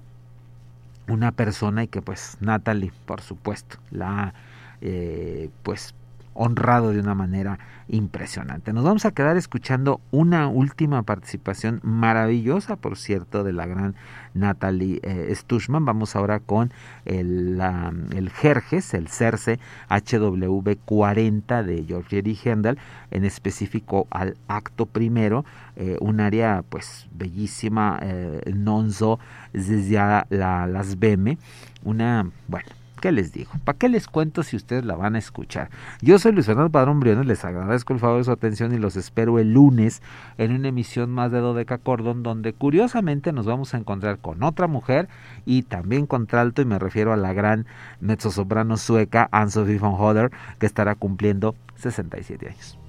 una 1.08 1.32
persona 1.32 1.84
y 1.84 1.88
que 1.88 2.02
pues 2.02 2.38
Natalie, 2.40 2.92
por 3.06 3.22
supuesto, 3.22 3.78
la 3.92 4.34
eh, 4.82 5.50
pues 5.64 5.94
honrado 6.34 6.92
de 6.92 7.00
una 7.00 7.16
manera 7.16 7.60
impresionante. 7.90 8.72
Nos 8.72 8.84
vamos 8.84 9.06
a 9.06 9.12
quedar 9.12 9.36
escuchando 9.36 10.00
una 10.12 10.48
última 10.48 11.02
participación 11.04 11.80
maravillosa, 11.84 12.76
por 12.76 12.98
cierto, 12.98 13.44
de 13.44 13.52
la 13.52 13.66
gran 13.66 13.96
Natalie 14.34 15.00
eh, 15.04 15.34
Stushman. 15.34 15.86
Vamos 15.86 16.16
ahora 16.16 16.40
con 16.40 16.72
el, 17.06 17.58
la, 17.58 17.92
el 18.16 18.30
Jerjes, 18.30 18.94
el 18.94 19.08
Cerce 19.08 19.60
HW40 19.90 21.64
de 21.64 21.84
Georgieri 21.84 22.38
Hendel, 22.44 22.78
en 23.12 23.26
específico 23.26 24.08
al 24.12 24.38
acto 24.48 24.86
primero, 24.86 25.46
eh, 25.76 25.98
un 26.00 26.20
área 26.20 26.64
pues 26.70 27.08
bellísima, 27.12 28.00
eh, 28.02 28.54
Nonzo, 28.56 29.20
desde 29.52 29.94
la, 29.94 30.26
las 30.30 31.00
Beme, 31.00 31.38
una, 31.84 32.30
bueno, 32.48 32.70
¿Qué 33.00 33.14
les 33.14 33.32
digo? 33.32 33.52
¿Para 33.64 33.78
qué 33.78 33.88
les 33.88 34.08
cuento 34.08 34.44
si 34.44 34.58
ustedes 34.58 34.84
la 34.84 34.96
van 34.96 35.16
a 35.16 35.20
escuchar? 35.20 35.70
Yo 36.02 36.20
soy 36.20 36.34
Luis 36.34 36.48
Fernando 36.48 36.70
Padrón 36.70 37.00
Briones, 37.00 37.26
les 37.26 37.46
agradezco 37.46 37.94
el 37.94 38.00
favor 38.00 38.18
de 38.18 38.26
su 38.26 38.32
atención 38.32 38.74
y 38.74 38.78
los 38.78 38.98
espero 38.98 39.40
el 39.40 39.54
lunes 39.54 40.02
en 40.38 40.52
una 40.52 40.68
emisión 40.68 41.10
más 41.10 41.32
de 41.32 41.40
Dodeca 41.40 41.78
Cordon, 41.78 42.24
donde 42.24 42.52
curiosamente 42.52 43.32
nos 43.32 43.46
vamos 43.46 43.74
a 43.74 43.78
encontrar 43.78 44.20
con 44.20 44.44
otra 44.44 44.68
mujer 44.68 45.08
y 45.46 45.64
también 45.64 46.08
contralto, 46.08 46.62
y 46.62 46.66
me 46.66 46.78
refiero 46.78 47.14
a 47.14 47.18
la 47.18 47.32
gran 47.32 47.68
mezzosoprano 48.02 48.76
sueca 48.76 49.30
Anne-Sophie 49.32 49.80
von 49.80 49.94
Hodder, 49.94 50.32
que 50.60 50.66
estará 50.66 50.96
cumpliendo 50.96 51.56
67 51.76 52.50
años. 52.50 52.89